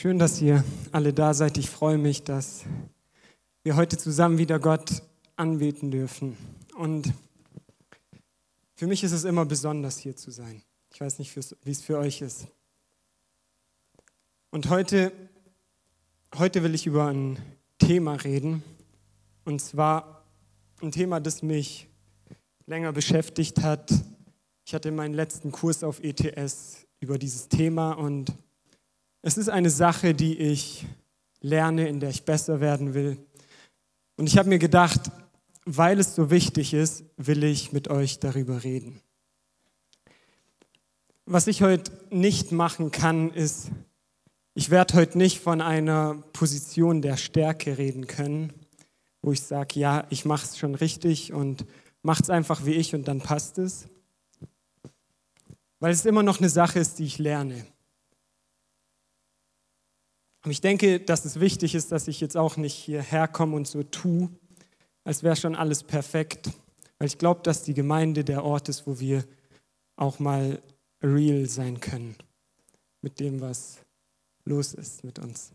Schön, 0.00 0.20
dass 0.20 0.40
ihr 0.40 0.62
alle 0.92 1.12
da 1.12 1.34
seid. 1.34 1.58
Ich 1.58 1.68
freue 1.68 1.98
mich, 1.98 2.22
dass 2.22 2.62
wir 3.64 3.74
heute 3.74 3.98
zusammen 3.98 4.38
wieder 4.38 4.60
Gott 4.60 5.02
anbeten 5.34 5.90
dürfen. 5.90 6.36
Und 6.76 7.12
für 8.76 8.86
mich 8.86 9.02
ist 9.02 9.10
es 9.10 9.24
immer 9.24 9.44
besonders, 9.44 9.98
hier 9.98 10.14
zu 10.14 10.30
sein. 10.30 10.62
Ich 10.94 11.00
weiß 11.00 11.18
nicht, 11.18 11.34
wie 11.34 11.70
es 11.72 11.80
für 11.82 11.98
euch 11.98 12.22
ist. 12.22 12.46
Und 14.52 14.70
heute, 14.70 15.10
heute 16.36 16.62
will 16.62 16.76
ich 16.76 16.86
über 16.86 17.08
ein 17.08 17.36
Thema 17.78 18.14
reden. 18.14 18.62
Und 19.44 19.60
zwar 19.60 20.24
ein 20.80 20.92
Thema, 20.92 21.18
das 21.18 21.42
mich 21.42 21.88
länger 22.66 22.92
beschäftigt 22.92 23.62
hat. 23.62 23.92
Ich 24.64 24.74
hatte 24.74 24.92
meinen 24.92 25.14
letzten 25.14 25.50
Kurs 25.50 25.82
auf 25.82 25.98
ETS 26.04 26.86
über 27.00 27.18
dieses 27.18 27.48
Thema 27.48 27.94
und 27.94 28.32
es 29.22 29.36
ist 29.36 29.48
eine 29.48 29.70
Sache, 29.70 30.14
die 30.14 30.38
ich 30.38 30.86
lerne, 31.40 31.88
in 31.88 32.00
der 32.00 32.10
ich 32.10 32.24
besser 32.24 32.60
werden 32.60 32.94
will. 32.94 33.18
Und 34.16 34.26
ich 34.26 34.38
habe 34.38 34.48
mir 34.48 34.58
gedacht, 34.58 35.10
weil 35.64 35.98
es 35.98 36.14
so 36.14 36.30
wichtig 36.30 36.74
ist, 36.74 37.04
will 37.16 37.44
ich 37.44 37.72
mit 37.72 37.88
euch 37.88 38.20
darüber 38.20 38.64
reden. 38.64 39.00
Was 41.26 41.46
ich 41.46 41.62
heute 41.62 41.92
nicht 42.10 42.52
machen 42.52 42.90
kann, 42.90 43.30
ist, 43.32 43.70
ich 44.54 44.70
werde 44.70 44.94
heute 44.94 45.18
nicht 45.18 45.40
von 45.40 45.60
einer 45.60 46.14
Position 46.32 47.02
der 47.02 47.16
Stärke 47.16 47.76
reden 47.76 48.06
können, 48.06 48.52
wo 49.20 49.32
ich 49.32 49.42
sage, 49.42 49.78
ja, 49.78 50.06
ich 50.10 50.24
mache 50.24 50.46
es 50.46 50.58
schon 50.58 50.74
richtig 50.74 51.32
und 51.32 51.66
mache 52.02 52.22
es 52.22 52.30
einfach 52.30 52.64
wie 52.64 52.72
ich 52.72 52.94
und 52.94 53.06
dann 53.06 53.20
passt 53.20 53.58
es. 53.58 53.88
Weil 55.80 55.92
es 55.92 56.06
immer 56.06 56.22
noch 56.22 56.38
eine 56.38 56.48
Sache 56.48 56.78
ist, 56.78 56.98
die 56.98 57.04
ich 57.04 57.18
lerne. 57.18 57.66
Und 60.44 60.50
ich 60.50 60.60
denke, 60.60 61.00
dass 61.00 61.24
es 61.24 61.40
wichtig 61.40 61.74
ist, 61.74 61.92
dass 61.92 62.08
ich 62.08 62.20
jetzt 62.20 62.36
auch 62.36 62.56
nicht 62.56 62.74
hierher 62.74 63.28
komme 63.28 63.56
und 63.56 63.66
so 63.66 63.82
tue, 63.82 64.30
als 65.04 65.22
wäre 65.22 65.36
schon 65.36 65.54
alles 65.54 65.82
perfekt. 65.82 66.50
Weil 66.98 67.08
ich 67.08 67.18
glaube, 67.18 67.42
dass 67.42 67.62
die 67.62 67.74
Gemeinde 67.74 68.24
der 68.24 68.44
Ort 68.44 68.68
ist, 68.68 68.86
wo 68.86 68.98
wir 68.98 69.24
auch 69.96 70.18
mal 70.18 70.62
real 71.02 71.46
sein 71.46 71.80
können 71.80 72.16
mit 73.02 73.20
dem, 73.20 73.40
was 73.40 73.78
los 74.44 74.74
ist 74.74 75.04
mit 75.04 75.18
uns. 75.18 75.52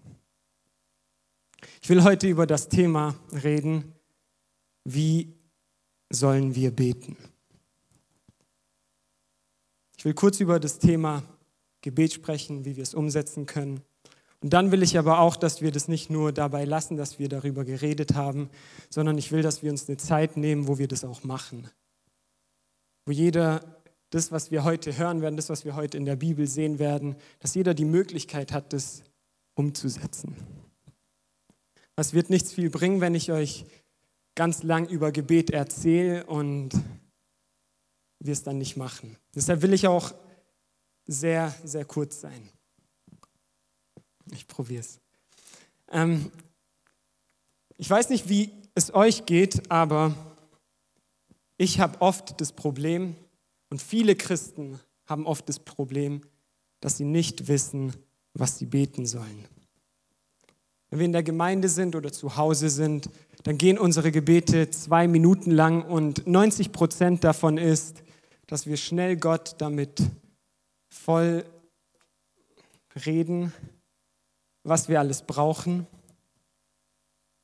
Ich 1.81 1.89
will 1.89 2.03
heute 2.03 2.27
über 2.27 2.45
das 2.45 2.69
Thema 2.69 3.15
reden, 3.31 3.93
wie 4.83 5.33
sollen 6.09 6.55
wir 6.55 6.71
beten? 6.71 7.17
Ich 9.97 10.05
will 10.05 10.13
kurz 10.13 10.39
über 10.39 10.59
das 10.59 10.79
Thema 10.79 11.23
Gebet 11.81 12.13
sprechen, 12.13 12.65
wie 12.65 12.75
wir 12.75 12.83
es 12.83 12.93
umsetzen 12.93 13.45
können. 13.45 13.81
Und 14.43 14.51
dann 14.51 14.71
will 14.71 14.83
ich 14.83 14.99
aber 14.99 15.19
auch, 15.19 15.37
dass 15.37 15.61
wir 15.61 15.71
das 15.71 15.87
nicht 15.87 16.09
nur 16.09 16.33
dabei 16.33 16.65
lassen, 16.65 16.97
dass 16.97 17.17
wir 17.17 17.29
darüber 17.29 17.63
geredet 17.63 18.13
haben, 18.13 18.49
sondern 18.89 19.17
ich 19.17 19.31
will, 19.31 19.41
dass 19.41 19.63
wir 19.63 19.71
uns 19.71 19.87
eine 19.87 19.95
Zeit 19.95 20.35
nehmen, 20.35 20.67
wo 20.67 20.77
wir 20.77 20.89
das 20.89 21.05
auch 21.05 21.23
machen. 21.23 21.69
Wo 23.05 23.13
jeder 23.13 23.61
das, 24.09 24.33
was 24.33 24.51
wir 24.51 24.65
heute 24.65 24.97
hören 24.97 25.21
werden, 25.21 25.37
das, 25.37 25.49
was 25.49 25.63
wir 25.63 25.75
heute 25.75 25.97
in 25.97 26.03
der 26.03 26.17
Bibel 26.17 26.45
sehen 26.45 26.77
werden, 26.77 27.15
dass 27.39 27.55
jeder 27.55 27.73
die 27.73 27.85
Möglichkeit 27.85 28.51
hat, 28.51 28.73
das 28.73 29.01
umzusetzen. 29.55 30.35
Es 31.95 32.13
wird 32.13 32.29
nichts 32.29 32.51
viel 32.51 32.69
bringen, 32.69 32.99
wenn 32.99 33.15
ich 33.15 33.31
euch 33.31 33.65
ganz 34.35 34.61
lang 34.61 34.89
über 34.89 35.13
Gebet 35.13 35.51
erzähle 35.51 36.25
und 36.25 36.71
wir 38.19 38.33
es 38.33 38.43
dann 38.43 38.57
nicht 38.57 38.75
machen. 38.75 39.15
Deshalb 39.33 39.61
will 39.61 39.71
ich 39.71 39.87
auch 39.87 40.13
sehr, 41.05 41.55
sehr 41.63 41.85
kurz 41.85 42.19
sein. 42.19 42.49
Ich 44.31 44.47
probiere 44.47 44.81
es. 44.81 44.99
Ähm, 45.91 46.31
ich 47.77 47.89
weiß 47.89 48.09
nicht, 48.09 48.29
wie 48.29 48.51
es 48.75 48.93
euch 48.93 49.25
geht, 49.25 49.69
aber 49.71 50.15
ich 51.57 51.79
habe 51.79 52.01
oft 52.01 52.39
das 52.41 52.51
Problem, 52.51 53.15
und 53.69 53.81
viele 53.81 54.15
Christen 54.15 54.79
haben 55.07 55.25
oft 55.25 55.49
das 55.49 55.59
Problem, 55.59 56.21
dass 56.79 56.97
sie 56.97 57.05
nicht 57.05 57.47
wissen, 57.47 57.91
was 58.35 58.59
sie 58.59 58.67
beten 58.67 59.07
sollen. 59.07 59.45
Wenn 60.89 60.99
wir 60.99 61.05
in 61.05 61.11
der 61.11 61.23
Gemeinde 61.23 61.69
sind 61.69 61.95
oder 61.95 62.11
zu 62.11 62.37
Hause 62.37 62.69
sind, 62.69 63.09
dann 63.41 63.57
gehen 63.57 63.79
unsere 63.79 64.11
Gebete 64.11 64.69
zwei 64.69 65.07
Minuten 65.07 65.49
lang 65.49 65.81
und 65.81 66.27
90 66.27 66.71
Prozent 66.71 67.23
davon 67.23 67.57
ist, 67.57 68.03
dass 68.45 68.67
wir 68.67 68.77
schnell 68.77 69.17
Gott 69.17 69.55
damit 69.57 70.03
voll 70.89 71.43
reden, 73.07 73.51
was 74.63 74.87
wir 74.87 74.99
alles 74.99 75.21
brauchen 75.21 75.87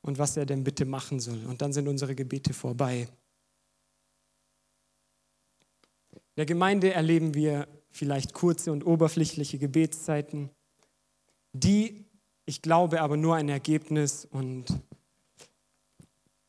und 0.01 0.17
was 0.17 0.37
er 0.37 0.45
denn 0.45 0.63
bitte 0.63 0.85
machen 0.85 1.19
soll. 1.19 1.45
Und 1.45 1.61
dann 1.61 1.73
sind 1.73 1.87
unsere 1.87 2.15
Gebete 2.15 2.53
vorbei. 2.53 3.07
In 6.11 6.19
der 6.37 6.45
Gemeinde 6.45 6.93
erleben 6.93 7.33
wir 7.33 7.67
vielleicht 7.91 8.33
kurze 8.33 8.71
und 8.71 8.85
oberflächliche 8.85 9.57
Gebetszeiten, 9.57 10.49
die, 11.53 12.05
ich 12.45 12.61
glaube, 12.61 13.01
aber 13.01 13.17
nur 13.17 13.35
ein 13.35 13.49
Ergebnis 13.49 14.25
und 14.25 14.81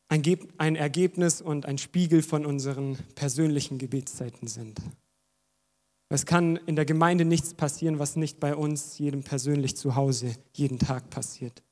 ein 0.09 0.77
Ergebnis 0.77 1.41
und 1.41 1.67
ein 1.67 1.79
Spiegel 1.79 2.23
von 2.23 2.45
unseren 2.45 2.99
persönlichen 3.15 3.79
Gebetszeiten 3.79 4.49
sind. 4.49 4.81
Es 6.13 6.27
kann 6.27 6.57
in 6.67 6.75
der 6.75 6.85
Gemeinde 6.85 7.25
nichts 7.25 7.55
passieren, 7.55 8.01
was 8.01 8.17
nicht 8.17 8.41
bei 8.41 8.57
uns, 8.57 8.99
jedem 8.99 9.23
persönlich 9.23 9.77
zu 9.77 9.95
Hause, 9.95 10.35
jeden 10.53 10.81
Tag 10.81 11.09
passiert. 11.09 11.63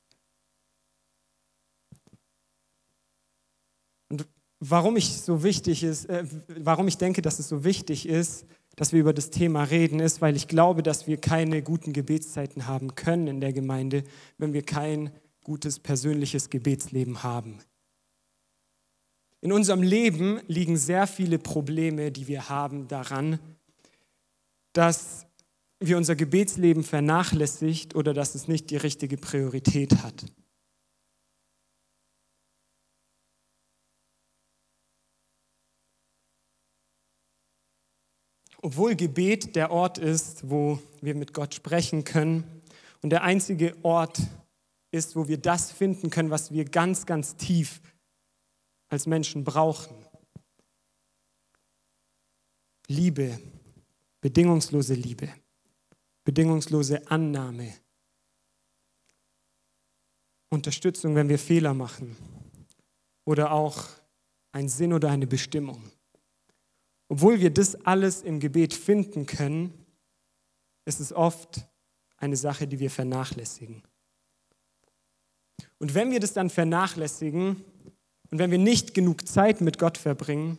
Und 4.08 4.28
warum 4.60 4.96
ich 4.96 5.20
so 5.20 5.42
wichtig 5.42 5.82
ist, 5.82 6.04
äh, 6.04 6.24
warum 6.56 6.86
ich 6.86 6.98
denke, 6.98 7.20
dass 7.20 7.40
es 7.40 7.48
so 7.48 7.64
wichtig 7.64 8.08
ist, 8.08 8.46
dass 8.76 8.92
wir 8.92 9.00
über 9.00 9.12
das 9.12 9.30
Thema 9.30 9.64
reden, 9.64 9.98
ist, 9.98 10.22
weil 10.22 10.36
ich 10.36 10.46
glaube, 10.46 10.84
dass 10.84 11.08
wir 11.08 11.16
keine 11.16 11.60
guten 11.60 11.92
Gebetszeiten 11.92 12.68
haben 12.68 12.94
können 12.94 13.26
in 13.26 13.40
der 13.40 13.52
Gemeinde, 13.52 14.04
wenn 14.38 14.52
wir 14.52 14.62
kein 14.62 15.10
gutes 15.42 15.80
persönliches 15.80 16.48
Gebetsleben 16.48 17.24
haben. 17.24 17.58
In 19.40 19.50
unserem 19.50 19.82
Leben 19.82 20.40
liegen 20.46 20.76
sehr 20.76 21.08
viele 21.08 21.40
Probleme, 21.40 22.12
die 22.12 22.28
wir 22.28 22.48
haben, 22.48 22.86
daran, 22.86 23.40
dass 24.72 25.26
wir 25.80 25.96
unser 25.96 26.16
Gebetsleben 26.16 26.82
vernachlässigt 26.82 27.94
oder 27.94 28.14
dass 28.14 28.34
es 28.34 28.48
nicht 28.48 28.70
die 28.70 28.76
richtige 28.76 29.16
Priorität 29.16 30.02
hat. 30.02 30.24
Obwohl 38.60 38.96
Gebet 38.96 39.54
der 39.54 39.70
Ort 39.70 39.98
ist, 39.98 40.50
wo 40.50 40.80
wir 41.00 41.14
mit 41.14 41.32
Gott 41.32 41.54
sprechen 41.54 42.02
können 42.02 42.62
und 43.02 43.10
der 43.10 43.22
einzige 43.22 43.76
Ort 43.84 44.20
ist, 44.90 45.14
wo 45.14 45.28
wir 45.28 45.38
das 45.38 45.70
finden 45.70 46.10
können, 46.10 46.30
was 46.30 46.52
wir 46.52 46.64
ganz, 46.64 47.06
ganz 47.06 47.36
tief 47.36 47.80
als 48.88 49.06
Menschen 49.06 49.44
brauchen. 49.44 49.94
Liebe, 52.88 53.38
bedingungslose 54.28 54.92
Liebe, 54.92 55.26
bedingungslose 56.22 57.10
Annahme, 57.10 57.72
Unterstützung, 60.50 61.14
wenn 61.14 61.30
wir 61.30 61.38
Fehler 61.38 61.72
machen 61.72 62.14
oder 63.24 63.52
auch 63.52 63.86
ein 64.52 64.68
Sinn 64.68 64.92
oder 64.92 65.10
eine 65.10 65.26
Bestimmung. 65.26 65.82
Obwohl 67.08 67.40
wir 67.40 67.48
das 67.48 67.74
alles 67.86 68.20
im 68.20 68.38
Gebet 68.38 68.74
finden 68.74 69.24
können, 69.24 69.72
ist 70.84 71.00
es 71.00 71.10
oft 71.10 71.66
eine 72.18 72.36
Sache, 72.36 72.68
die 72.68 72.80
wir 72.80 72.90
vernachlässigen. 72.90 73.82
Und 75.78 75.94
wenn 75.94 76.10
wir 76.10 76.20
das 76.20 76.34
dann 76.34 76.50
vernachlässigen 76.50 77.64
und 78.30 78.38
wenn 78.38 78.50
wir 78.50 78.58
nicht 78.58 78.92
genug 78.92 79.26
Zeit 79.26 79.62
mit 79.62 79.78
Gott 79.78 79.96
verbringen, 79.96 80.58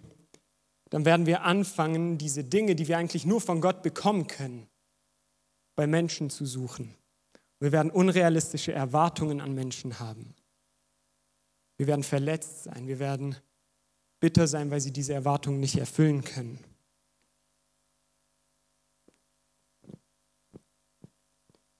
dann 0.89 1.05
werden 1.05 1.25
wir 1.25 1.43
anfangen, 1.43 2.17
diese 2.17 2.43
Dinge, 2.43 2.75
die 2.75 2.87
wir 2.87 2.97
eigentlich 2.97 3.25
nur 3.25 3.41
von 3.41 3.61
Gott 3.61 3.83
bekommen 3.83 4.27
können, 4.27 4.67
bei 5.75 5.87
Menschen 5.87 6.29
zu 6.29 6.45
suchen. 6.45 6.95
Wir 7.59 7.71
werden 7.71 7.91
unrealistische 7.91 8.71
Erwartungen 8.71 9.41
an 9.41 9.53
Menschen 9.53 9.99
haben. 9.99 10.33
Wir 11.77 11.87
werden 11.87 12.03
verletzt 12.03 12.63
sein. 12.63 12.87
Wir 12.87 12.99
werden 12.99 13.35
bitter 14.19 14.47
sein, 14.47 14.71
weil 14.71 14.81
sie 14.81 14.91
diese 14.91 15.13
Erwartungen 15.13 15.59
nicht 15.59 15.77
erfüllen 15.77 16.23
können. 16.23 16.59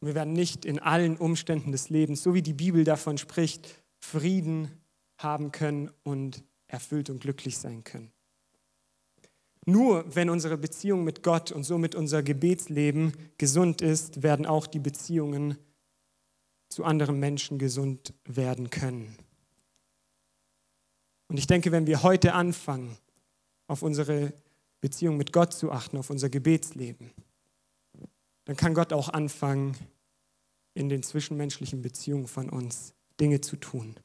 wir 0.01 0.15
werden 0.15 0.33
nicht 0.33 0.65
in 0.65 0.79
allen 0.79 1.17
Umständen 1.17 1.71
des 1.71 1.89
Lebens, 1.89 2.23
so 2.23 2.33
wie 2.33 2.41
die 2.41 2.53
Bibel 2.53 2.83
davon 2.83 3.17
spricht, 3.17 3.67
Frieden 3.99 4.81
haben 5.17 5.51
können 5.51 5.91
und 6.03 6.43
erfüllt 6.67 7.09
und 7.09 7.19
glücklich 7.19 7.57
sein 7.57 7.83
können. 7.83 8.11
Nur 9.65 10.03
wenn 10.15 10.29
unsere 10.29 10.57
Beziehung 10.57 11.03
mit 11.03 11.21
Gott 11.23 11.51
und 11.51 11.63
somit 11.63 11.95
unser 11.95 12.23
Gebetsleben 12.23 13.13
gesund 13.37 13.81
ist, 13.81 14.23
werden 14.23 14.45
auch 14.45 14.67
die 14.67 14.79
Beziehungen 14.79 15.57
zu 16.69 16.83
anderen 16.83 17.19
Menschen 17.19 17.59
gesund 17.59 18.13
werden 18.25 18.69
können. 18.69 19.15
Und 21.27 21.37
ich 21.37 21.47
denke, 21.47 21.71
wenn 21.71 21.87
wir 21.87 22.03
heute 22.03 22.33
anfangen, 22.33 22.97
auf 23.67 23.83
unsere 23.83 24.33
Beziehung 24.81 25.17
mit 25.17 25.33
Gott 25.33 25.53
zu 25.53 25.71
achten, 25.71 25.97
auf 25.97 26.09
unser 26.09 26.29
Gebetsleben, 26.29 27.11
dann 28.45 28.55
kann 28.55 28.73
Gott 28.73 28.93
auch 28.93 29.09
anfangen, 29.09 29.75
in 30.73 30.89
den 30.89 31.03
zwischenmenschlichen 31.03 31.81
Beziehungen 31.81 32.27
von 32.27 32.49
uns 32.49 32.93
Dinge 33.19 33.41
zu 33.41 33.57
tun. 33.57 33.95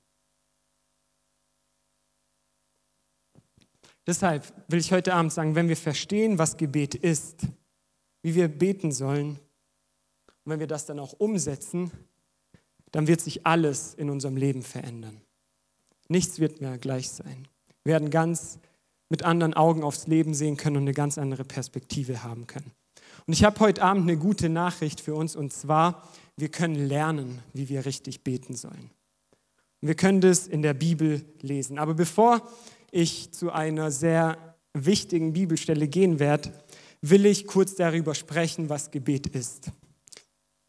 Deshalb 4.07 4.53
will 4.69 4.81
ich 4.81 4.93
heute 4.93 5.15
Abend 5.15 5.33
sagen, 5.33 5.55
wenn 5.55 5.69
wir 5.69 5.77
verstehen, 5.77 6.39
was 6.39 6.57
Gebet 6.57 6.95
ist, 6.95 7.47
wie 8.23 8.35
wir 8.35 8.49
beten 8.49 8.93
sollen, 8.93 9.39
und 10.45 10.53
wenn 10.53 10.61
wir 10.61 10.67
das 10.67 10.85
dann 10.87 10.99
auch 10.99 11.15
umsetzen, 11.15 11.91
dann 12.93 13.07
wird 13.07 13.21
sich 13.21 13.47
alles 13.47 13.95
in 13.95 14.11
unserem 14.11 14.37
Leben 14.37 14.63
verändern. 14.63 15.21
Nichts 16.09 16.39
wird 16.39 16.61
mehr 16.61 16.77
gleich 16.79 17.09
sein. 17.11 17.49
Wir 17.83 17.95
werden 17.95 18.11
ganz 18.11 18.59
mit 19.09 19.23
anderen 19.23 19.55
Augen 19.55 19.83
aufs 19.83 20.07
Leben 20.07 20.35
sehen 20.35 20.57
können 20.57 20.77
und 20.77 20.83
eine 20.83 20.93
ganz 20.93 21.19
andere 21.19 21.45
Perspektive 21.45 22.23
haben 22.23 22.47
können. 22.47 22.73
Und 23.27 23.33
ich 23.33 23.45
habe 23.45 23.59
heute 23.61 23.83
Abend 23.83 24.03
eine 24.03 24.19
gute 24.19 24.49
Nachricht 24.49 25.01
für 25.01 25.15
uns 25.15 25.35
und 25.35 25.53
zwar, 25.53 26.09
wir 26.37 26.51
können 26.51 26.75
lernen, 26.75 27.41
wie 27.53 27.69
wir 27.69 27.87
richtig 27.87 28.23
beten 28.23 28.55
sollen. 28.55 28.91
Und 29.81 29.89
wir 29.89 29.95
können 29.95 30.21
das 30.21 30.47
in 30.47 30.63
der 30.63 30.75
Bibel 30.75 31.25
lesen. 31.41 31.79
Aber 31.79 31.95
bevor 31.95 32.43
ich 32.95 33.33
zu 33.33 33.51
einer 33.51 33.91
sehr 33.91 34.57
wichtigen 34.73 35.33
Bibelstelle 35.33 35.89
gehen 35.89 36.19
werde, 36.19 36.53
will 37.01 37.27
ich 37.27 37.47
kurz 37.47 37.75
darüber 37.75 38.15
sprechen, 38.15 38.69
was 38.69 38.91
Gebet 38.91 39.27
ist. 39.27 39.71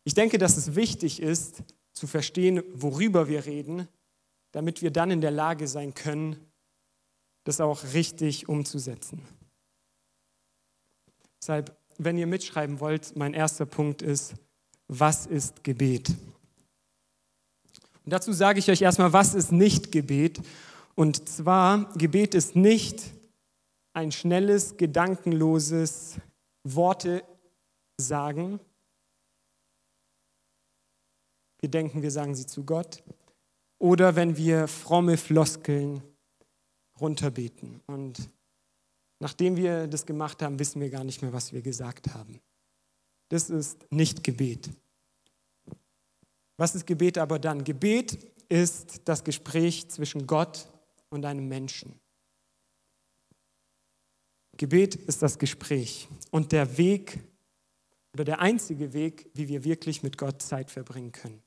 Ich 0.04 0.14
denke, 0.14 0.38
dass 0.38 0.58
es 0.58 0.76
wichtig 0.76 1.22
ist, 1.22 1.64
zu 1.94 2.08
verstehen, 2.08 2.62
worüber 2.74 3.28
wir 3.30 3.46
reden, 3.46 3.88
damit 4.52 4.82
wir 4.82 4.92
dann 4.92 5.12
in 5.12 5.22
der 5.22 5.32
Lage 5.32 5.68
sein 5.68 5.94
können, 5.94 6.36
das 7.46 7.62
auch 7.62 7.84
richtig 7.94 8.50
umzusetzen. 8.50 9.22
Deshalb, 11.42 11.78
wenn 11.98 12.18
ihr 12.18 12.28
mitschreiben 12.28 12.80
wollt, 12.80 13.16
mein 13.16 13.34
erster 13.34 13.66
Punkt 13.66 14.02
ist, 14.02 14.34
was 14.88 15.26
ist 15.26 15.64
Gebet? 15.64 16.10
Und 18.04 18.12
dazu 18.12 18.34
sage 18.34 18.60
ich 18.60 18.70
euch 18.70 18.82
erstmal, 18.82 19.14
was 19.14 19.34
ist 19.34 19.52
nicht 19.52 19.92
Gebet? 19.92 20.40
Und 20.96 21.28
zwar, 21.28 21.94
Gebet 21.98 22.34
ist 22.34 22.56
nicht 22.56 23.04
ein 23.94 24.12
schnelles, 24.12 24.78
gedankenloses 24.78 26.16
Worte 26.64 27.24
sagen. 27.98 28.60
Wir 31.60 31.70
denken, 31.70 32.02
wir 32.02 32.12
sagen 32.12 32.36
sie 32.36 32.46
zu 32.46 32.64
Gott. 32.64 33.04
Oder 33.78 34.16
wenn 34.16 34.38
wir 34.38 34.68
fromme 34.68 35.18
Floskeln 35.18 36.02
runterbeten. 37.00 37.82
Und 37.88 38.30
nachdem 39.20 39.58
wir 39.58 39.88
das 39.88 40.06
gemacht 40.06 40.42
haben, 40.42 40.60
wissen 40.60 40.82
wir 40.82 40.90
gar 40.90 41.04
nicht 41.04 41.22
mehr, 41.22 41.34
was 41.34 41.52
wir 41.52 41.62
gesagt 41.62 42.14
haben. 42.14 42.40
Das 43.30 43.50
ist 43.50 43.86
nicht 43.92 44.24
Gebet. 44.24 44.70
Was 46.58 46.74
ist 46.76 46.88
Gebet 46.88 47.18
aber 47.18 47.38
dann? 47.38 47.66
Gebet 47.66 48.18
ist 48.48 49.02
das 49.06 49.24
Gespräch 49.24 49.90
zwischen 49.90 50.26
Gott 50.26 50.70
und 51.16 51.26
einem 51.26 51.48
Menschen. 51.48 52.00
Gebet 54.58 54.96
ist 54.96 55.22
das 55.22 55.40
Gespräch 55.40 56.08
und 56.32 56.52
der 56.52 56.78
Weg 56.78 57.20
oder 58.14 58.24
der 58.24 58.40
einzige 58.40 58.94
Weg, 58.94 59.30
wie 59.34 59.50
wir 59.50 59.64
wirklich 59.64 60.04
mit 60.04 60.18
Gott 60.18 60.42
Zeit 60.42 60.72
verbringen 60.72 61.12
können. 61.12 61.44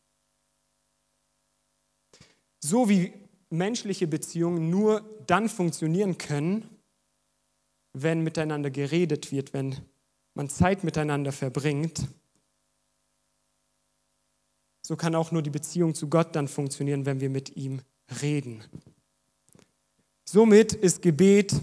So 2.61 2.88
wie 2.88 3.12
menschliche 3.49 4.06
Beziehungen 4.06 4.69
nur 4.69 5.00
dann 5.26 5.49
funktionieren 5.49 6.19
können, 6.19 6.69
wenn 7.94 8.23
miteinander 8.23 8.71
geredet 8.71 9.32
wird, 9.32 9.55
wenn 9.55 9.76
man 10.35 10.50
Zeit 10.50 10.85
miteinander 10.85 11.32
verbringt, 11.32 12.06
so 14.82 14.97
kann 14.97 15.14
auch 15.14 15.32
nur 15.32 15.43
die 15.43 15.50
Beziehung 15.50 15.94
zu 15.94 16.09
Gott 16.09 16.37
dann 16.37 16.49
funktionieren, 16.49 17.06
wenn 17.06 17.21
wir 17.21 17.31
mit 17.31 17.56
ihm 17.56 17.82
reden. 18.23 18.64
Somit 20.31 20.75
ist 20.75 21.01
Gebet 21.01 21.55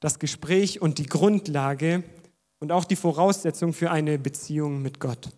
das 0.00 0.18
Gespräch 0.18 0.82
und 0.82 0.98
die 0.98 1.06
Grundlage 1.06 2.04
und 2.58 2.70
auch 2.70 2.84
die 2.84 2.94
Voraussetzung 2.94 3.72
für 3.72 3.90
eine 3.90 4.18
Beziehung 4.18 4.82
mit 4.82 5.00
Gott. 5.00 5.30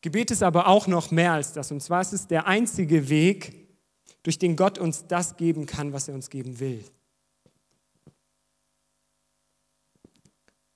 Gebet 0.00 0.30
ist 0.30 0.44
aber 0.44 0.68
auch 0.68 0.86
noch 0.86 1.10
mehr 1.10 1.32
als 1.32 1.52
das. 1.52 1.72
Und 1.72 1.82
zwar 1.82 2.00
ist 2.00 2.12
es 2.12 2.28
der 2.28 2.46
einzige 2.46 3.08
Weg, 3.08 3.66
durch 4.22 4.38
den 4.38 4.54
Gott 4.54 4.78
uns 4.78 5.08
das 5.08 5.36
geben 5.36 5.66
kann, 5.66 5.92
was 5.92 6.06
er 6.06 6.14
uns 6.14 6.30
geben 6.30 6.60
will. 6.60 6.84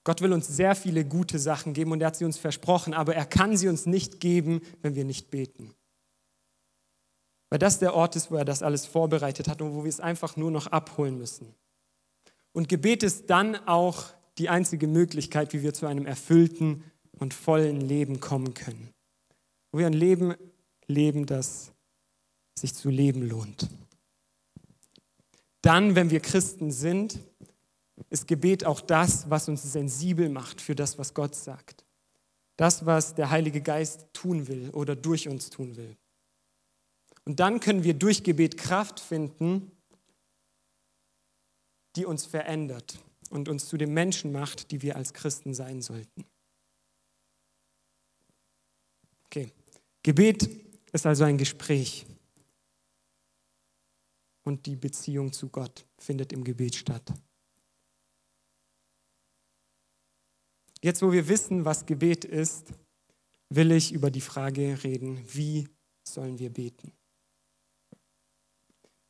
Gott 0.03 0.21
will 0.21 0.33
uns 0.33 0.49
sehr 0.49 0.75
viele 0.75 1.05
gute 1.05 1.39
Sachen 1.39 1.75
geben 1.75 1.93
und 1.93 2.01
er 2.01 2.09
hat 2.09 2.17
sie 2.17 2.25
uns 2.25 2.39
versprochen, 2.39 2.93
aber 2.93 3.15
er 3.15 3.27
kann 3.27 3.57
sie 3.57 3.69
uns 3.69 3.87
nicht 3.87 4.19
geben, 4.19 4.63
wenn 4.81 4.97
wir 4.97 5.05
nicht 5.05 5.31
beten. 5.31 5.73
Weil 7.53 7.59
das 7.59 7.79
der 7.79 7.93
Ort 7.93 8.17
ist, 8.17 8.31
wo 8.31 8.37
er 8.37 8.47
das 8.47 8.63
alles 8.63 8.87
vorbereitet 8.87 9.47
hat 9.47 9.61
und 9.61 9.75
wo 9.75 9.85
wir 9.85 9.91
es 9.91 10.01
einfach 10.01 10.39
nur 10.39 10.51
noch 10.51 10.69
abholen 10.69 11.19
müssen. 11.19 11.55
Und 12.53 12.71
Gebet 12.71 13.03
ist 13.03 13.29
dann 13.29 13.57
auch 13.69 14.07
die 14.39 14.49
einzige 14.49 14.87
Möglichkeit, 14.87 15.53
wie 15.53 15.61
wir 15.61 15.75
zu 15.75 15.85
einem 15.85 16.07
erfüllten 16.07 16.83
und 17.19 17.35
vollen 17.35 17.83
Leben 17.83 18.21
kommen 18.21 18.55
können. 18.55 18.95
Wo 19.71 19.81
wir 19.81 19.87
ein 19.87 19.93
Leben 19.93 20.35
leben, 20.87 21.27
das 21.27 21.73
sich 22.59 22.73
zu 22.73 22.89
leben 22.89 23.29
lohnt. 23.29 23.69
Dann, 25.61 25.95
wenn 25.95 26.09
wir 26.09 26.21
Christen 26.21 26.71
sind, 26.71 27.19
ist 28.09 28.27
Gebet 28.27 28.65
auch 28.65 28.81
das, 28.81 29.29
was 29.29 29.51
uns 29.51 29.71
sensibel 29.71 30.31
macht 30.31 30.63
für 30.63 30.75
das, 30.75 30.97
was 30.97 31.13
Gott 31.13 31.35
sagt. 31.35 31.85
Das, 32.57 32.87
was 32.87 33.15
der 33.15 33.29
Heilige 33.29 33.61
Geist 33.61 34.07
tun 34.15 34.49
will 34.49 34.71
oder 34.71 34.97
durch 34.97 35.29
uns 35.29 35.51
tun 35.51 35.77
will. 35.77 35.99
Und 37.25 37.41
dann 37.41 37.61
können 37.61 37.85
wir 37.85 37.95
durch 37.95 38.25
Gebet 38.25 38.57
Kraft 38.59 39.01
finden, 39.01 39.71
die 41.97 42.05
uns 42.05 42.27
verändert 42.27 42.99
und 43.31 43.49
uns 43.49 43.69
zu 43.69 43.77
dem 43.77 43.95
Menschen 43.95 44.33
macht, 44.33 44.71
die 44.71 44.83
wir 44.83 44.97
als 44.97 45.13
Christen 45.13 45.55
sein 45.55 45.83
sollten. 45.83 46.25
Okay. 49.27 49.53
Gebet 50.03 50.49
ist 50.93 51.07
also 51.07 51.25
ein 51.25 51.39
Gespräch. 51.39 52.07
Und 54.45 54.67
die 54.67 54.77
Beziehung 54.77 55.33
zu 55.33 55.49
Gott 55.49 55.87
findet 55.99 56.33
im 56.33 56.43
Gebet 56.43 56.75
statt. 56.75 57.13
Jetzt, 60.83 61.01
wo 61.01 61.13
wir 61.13 61.29
wissen, 61.29 61.65
was 61.65 61.87
Gebet 61.87 62.25
ist, 62.25 62.75
will 63.49 63.71
ich 63.71 63.93
über 63.93 64.11
die 64.11 64.21
Frage 64.21 64.83
reden, 64.83 65.25
wie 65.33 65.69
sollen 66.03 66.41
wir 66.41 66.51
beten? 66.51 66.93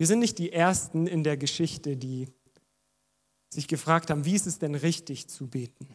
Wir 0.02 0.08
sind 0.08 0.18
nicht 0.18 0.38
die 0.38 0.50
Ersten 0.50 1.06
in 1.06 1.22
der 1.22 1.36
Geschichte, 1.36 1.96
die 1.96 2.26
sich 3.50 3.68
gefragt 3.68 4.10
haben, 4.10 4.24
wie 4.24 4.34
ist 4.34 4.48
es 4.48 4.58
denn 4.58 4.74
richtig 4.74 5.28
zu 5.28 5.46
beten? 5.46 5.86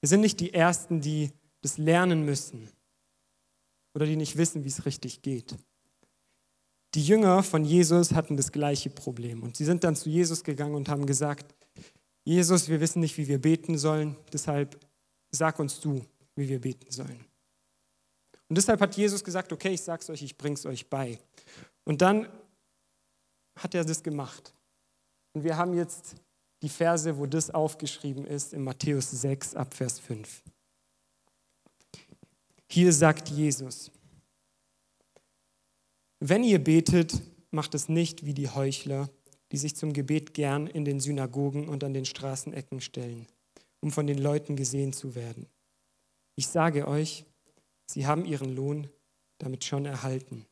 Wir 0.00 0.08
sind 0.08 0.20
nicht 0.20 0.40
die 0.40 0.52
Ersten, 0.52 1.00
die 1.00 1.30
das 1.62 1.78
lernen 1.78 2.24
müssen 2.24 2.68
oder 3.94 4.04
die 4.04 4.16
nicht 4.16 4.36
wissen, 4.36 4.64
wie 4.64 4.68
es 4.68 4.84
richtig 4.84 5.22
geht. 5.22 5.54
Die 6.94 7.04
Jünger 7.04 7.44
von 7.44 7.64
Jesus 7.64 8.14
hatten 8.14 8.36
das 8.36 8.50
gleiche 8.50 8.90
Problem 8.90 9.44
und 9.44 9.56
sie 9.56 9.64
sind 9.64 9.84
dann 9.84 9.94
zu 9.94 10.10
Jesus 10.10 10.42
gegangen 10.42 10.74
und 10.74 10.88
haben 10.88 11.06
gesagt, 11.06 11.54
Jesus, 12.24 12.68
wir 12.68 12.80
wissen 12.80 12.98
nicht, 12.98 13.16
wie 13.16 13.28
wir 13.28 13.40
beten 13.40 13.78
sollen, 13.78 14.16
deshalb 14.32 14.76
sag 15.30 15.60
uns 15.60 15.78
du, 15.78 16.04
wie 16.34 16.48
wir 16.48 16.60
beten 16.60 16.90
sollen. 16.90 17.24
Und 18.48 18.58
deshalb 18.58 18.80
hat 18.80 18.96
Jesus 18.96 19.22
gesagt, 19.22 19.52
okay, 19.52 19.74
ich 19.74 19.82
sag's 19.82 20.10
euch, 20.10 20.20
ich 20.20 20.36
bring's 20.36 20.66
euch 20.66 20.90
bei. 20.90 21.20
Und 21.84 22.02
dann 22.02 22.26
hat 23.62 23.74
er 23.74 23.84
das 23.84 24.02
gemacht. 24.02 24.54
Und 25.32 25.44
wir 25.44 25.56
haben 25.56 25.74
jetzt 25.74 26.16
die 26.62 26.68
Verse, 26.68 27.16
wo 27.16 27.26
das 27.26 27.50
aufgeschrieben 27.50 28.26
ist, 28.26 28.52
in 28.52 28.62
Matthäus 28.62 29.10
6 29.10 29.54
ab 29.54 29.74
Vers 29.74 29.98
5. 29.98 30.42
Hier 32.68 32.92
sagt 32.92 33.28
Jesus, 33.28 33.90
wenn 36.20 36.44
ihr 36.44 36.62
betet, 36.62 37.20
macht 37.50 37.74
es 37.74 37.88
nicht 37.88 38.26
wie 38.26 38.34
die 38.34 38.50
Heuchler, 38.50 39.08
die 39.52 39.56
sich 39.56 39.74
zum 39.74 39.92
Gebet 39.92 40.34
gern 40.34 40.66
in 40.66 40.84
den 40.84 41.00
Synagogen 41.00 41.68
und 41.68 41.82
an 41.82 41.94
den 41.94 42.04
Straßenecken 42.04 42.80
stellen 42.80 43.26
um 43.80 43.90
von 43.90 44.06
den 44.06 44.18
Leuten 44.18 44.56
gesehen 44.56 44.92
zu 44.92 45.14
werden. 45.14 45.46
Ich 46.36 46.48
sage 46.48 46.86
euch, 46.86 47.24
sie 47.86 48.06
haben 48.06 48.24
ihren 48.24 48.54
Lohn 48.54 48.88
damit 49.38 49.64
schon 49.64 49.86
erhalten. 49.86 50.46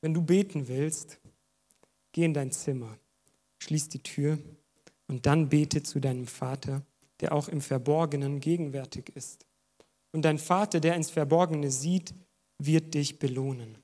Wenn 0.00 0.14
du 0.14 0.22
beten 0.22 0.68
willst, 0.68 1.18
geh 2.12 2.24
in 2.24 2.34
dein 2.34 2.52
Zimmer, 2.52 2.98
schließ 3.58 3.88
die 3.88 4.02
Tür 4.02 4.38
und 5.08 5.26
dann 5.26 5.48
bete 5.48 5.82
zu 5.82 6.00
deinem 6.00 6.26
Vater, 6.26 6.82
der 7.20 7.32
auch 7.32 7.48
im 7.48 7.60
Verborgenen 7.60 8.40
gegenwärtig 8.40 9.10
ist. 9.14 9.46
Und 10.12 10.22
dein 10.22 10.38
Vater, 10.38 10.80
der 10.80 10.94
ins 10.94 11.10
Verborgene 11.10 11.70
sieht, 11.70 12.14
wird 12.58 12.94
dich 12.94 13.18
belohnen. 13.18 13.78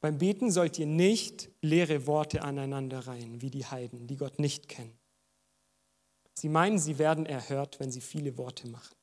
Beim 0.00 0.18
Beten 0.18 0.50
sollt 0.50 0.78
ihr 0.78 0.86
nicht 0.86 1.50
leere 1.62 2.06
Worte 2.06 2.42
aneinander 2.42 3.06
reihen, 3.06 3.40
wie 3.40 3.50
die 3.50 3.64
Heiden, 3.64 4.06
die 4.06 4.16
Gott 4.16 4.38
nicht 4.38 4.68
kennen. 4.68 4.98
Sie 6.34 6.48
meinen, 6.48 6.78
sie 6.78 6.98
werden 6.98 7.24
erhört, 7.24 7.80
wenn 7.80 7.90
sie 7.90 8.00
viele 8.00 8.36
Worte 8.36 8.68
machen. 8.68 8.94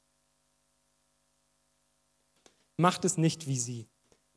Macht 2.78 3.06
es 3.06 3.18
nicht 3.18 3.48
wie 3.48 3.58
sie, 3.58 3.88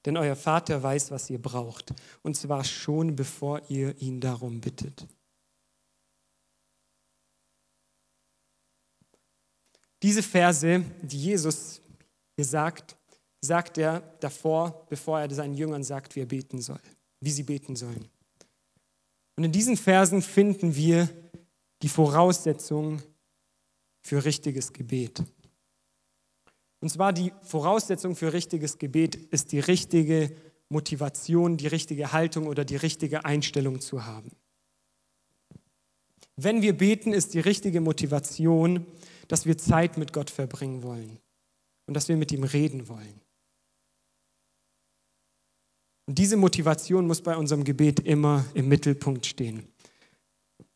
denn 0.04 0.16
euer 0.16 0.36
Vater 0.36 0.82
weiß, 0.82 1.10
was 1.10 1.30
ihr 1.30 1.40
braucht, 1.40 1.94
und 2.22 2.36
zwar 2.36 2.64
schon 2.64 3.16
bevor 3.16 3.62
ihr 3.68 4.00
ihn 4.00 4.20
darum 4.20 4.60
bittet. 4.60 5.06
Diese 10.02 10.22
Verse, 10.22 10.84
die 11.00 11.18
Jesus 11.18 11.80
hier 12.36 12.44
sagt, 12.44 12.96
sagt 13.40 13.78
er 13.78 14.00
davor, 14.20 14.86
bevor 14.88 15.20
er 15.20 15.30
seinen 15.30 15.54
Jüngern 15.54 15.82
sagt, 15.82 16.14
wie 16.14 16.20
er 16.20 16.26
beten 16.26 16.60
soll, 16.60 16.80
wie 17.20 17.30
sie 17.30 17.42
beten 17.42 17.74
sollen. 17.76 18.08
Und 19.36 19.44
in 19.44 19.52
diesen 19.52 19.76
Versen 19.76 20.20
finden 20.20 20.74
wir 20.76 21.08
die 21.82 21.88
Voraussetzung 21.88 23.02
für 24.02 24.24
richtiges 24.24 24.72
Gebet. 24.72 25.22
Und 26.84 26.90
zwar 26.90 27.14
die 27.14 27.32
Voraussetzung 27.40 28.14
für 28.14 28.34
richtiges 28.34 28.76
Gebet 28.76 29.14
ist 29.14 29.52
die 29.52 29.58
richtige 29.58 30.36
Motivation, 30.68 31.56
die 31.56 31.66
richtige 31.66 32.12
Haltung 32.12 32.46
oder 32.46 32.66
die 32.66 32.76
richtige 32.76 33.24
Einstellung 33.24 33.80
zu 33.80 34.04
haben. 34.04 34.30
Wenn 36.36 36.60
wir 36.60 36.76
beten, 36.76 37.14
ist 37.14 37.32
die 37.32 37.40
richtige 37.40 37.80
Motivation, 37.80 38.84
dass 39.28 39.46
wir 39.46 39.56
Zeit 39.56 39.96
mit 39.96 40.12
Gott 40.12 40.28
verbringen 40.28 40.82
wollen 40.82 41.20
und 41.86 41.94
dass 41.94 42.10
wir 42.10 42.18
mit 42.18 42.32
ihm 42.32 42.44
reden 42.44 42.86
wollen. 42.86 43.18
Und 46.06 46.18
diese 46.18 46.36
Motivation 46.36 47.06
muss 47.06 47.22
bei 47.22 47.34
unserem 47.34 47.64
Gebet 47.64 48.00
immer 48.00 48.44
im 48.52 48.68
Mittelpunkt 48.68 49.24
stehen. 49.24 49.66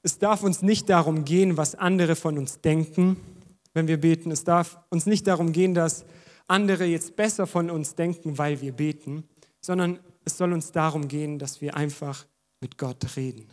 Es 0.02 0.18
darf 0.18 0.42
uns 0.42 0.62
nicht 0.62 0.88
darum 0.88 1.26
gehen, 1.26 1.58
was 1.58 1.74
andere 1.74 2.16
von 2.16 2.38
uns 2.38 2.62
denken, 2.62 3.18
wenn 3.78 3.88
wir 3.88 4.00
beten. 4.00 4.30
Es 4.32 4.44
darf 4.44 4.78
uns 4.90 5.06
nicht 5.06 5.26
darum 5.26 5.52
gehen, 5.52 5.72
dass 5.72 6.04
andere 6.48 6.84
jetzt 6.84 7.14
besser 7.14 7.46
von 7.46 7.70
uns 7.70 7.94
denken, 7.94 8.36
weil 8.36 8.60
wir 8.60 8.72
beten, 8.72 9.24
sondern 9.60 10.00
es 10.24 10.36
soll 10.36 10.52
uns 10.52 10.72
darum 10.72 11.06
gehen, 11.06 11.38
dass 11.38 11.60
wir 11.60 11.76
einfach 11.76 12.26
mit 12.60 12.76
Gott 12.76 13.16
reden. 13.16 13.46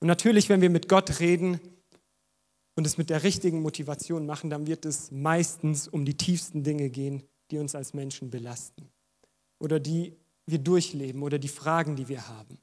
Und 0.00 0.06
natürlich, 0.08 0.48
wenn 0.48 0.60
wir 0.60 0.70
mit 0.70 0.88
Gott 0.88 1.18
reden 1.18 1.60
und 2.76 2.86
es 2.86 2.98
mit 2.98 3.10
der 3.10 3.24
richtigen 3.24 3.62
Motivation 3.62 4.26
machen, 4.26 4.48
dann 4.48 4.66
wird 4.66 4.86
es 4.86 5.10
meistens 5.10 5.88
um 5.88 6.04
die 6.04 6.16
tiefsten 6.16 6.62
Dinge 6.62 6.88
gehen, 6.88 7.24
die 7.50 7.58
uns 7.58 7.74
als 7.74 7.94
Menschen 7.94 8.30
belasten 8.30 8.88
oder 9.58 9.80
die 9.80 10.14
wir 10.46 10.58
durchleben 10.58 11.22
oder 11.22 11.38
die 11.38 11.48
Fragen, 11.48 11.96
die 11.96 12.08
wir 12.08 12.28
haben. 12.28 12.58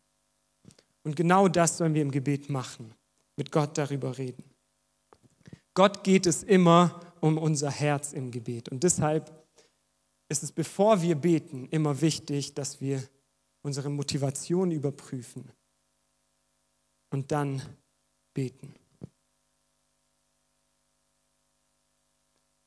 Und 1.03 1.15
genau 1.15 1.47
das 1.47 1.77
sollen 1.77 1.93
wir 1.93 2.03
im 2.03 2.11
Gebet 2.11 2.49
machen, 2.49 2.93
mit 3.35 3.51
Gott 3.51 3.77
darüber 3.77 4.17
reden. 4.17 4.50
Gott 5.73 6.03
geht 6.03 6.25
es 6.25 6.43
immer 6.43 6.99
um 7.21 7.37
unser 7.37 7.71
Herz 7.71 8.13
im 8.13 8.31
Gebet. 8.31 8.69
Und 8.69 8.83
deshalb 8.83 9.31
ist 10.27 10.43
es, 10.43 10.51
bevor 10.51 11.01
wir 11.01 11.15
beten, 11.15 11.67
immer 11.69 12.01
wichtig, 12.01 12.53
dass 12.53 12.81
wir 12.81 13.03
unsere 13.61 13.89
Motivation 13.89 14.71
überprüfen 14.71 15.51
und 17.11 17.31
dann 17.31 17.61
beten. 18.33 18.73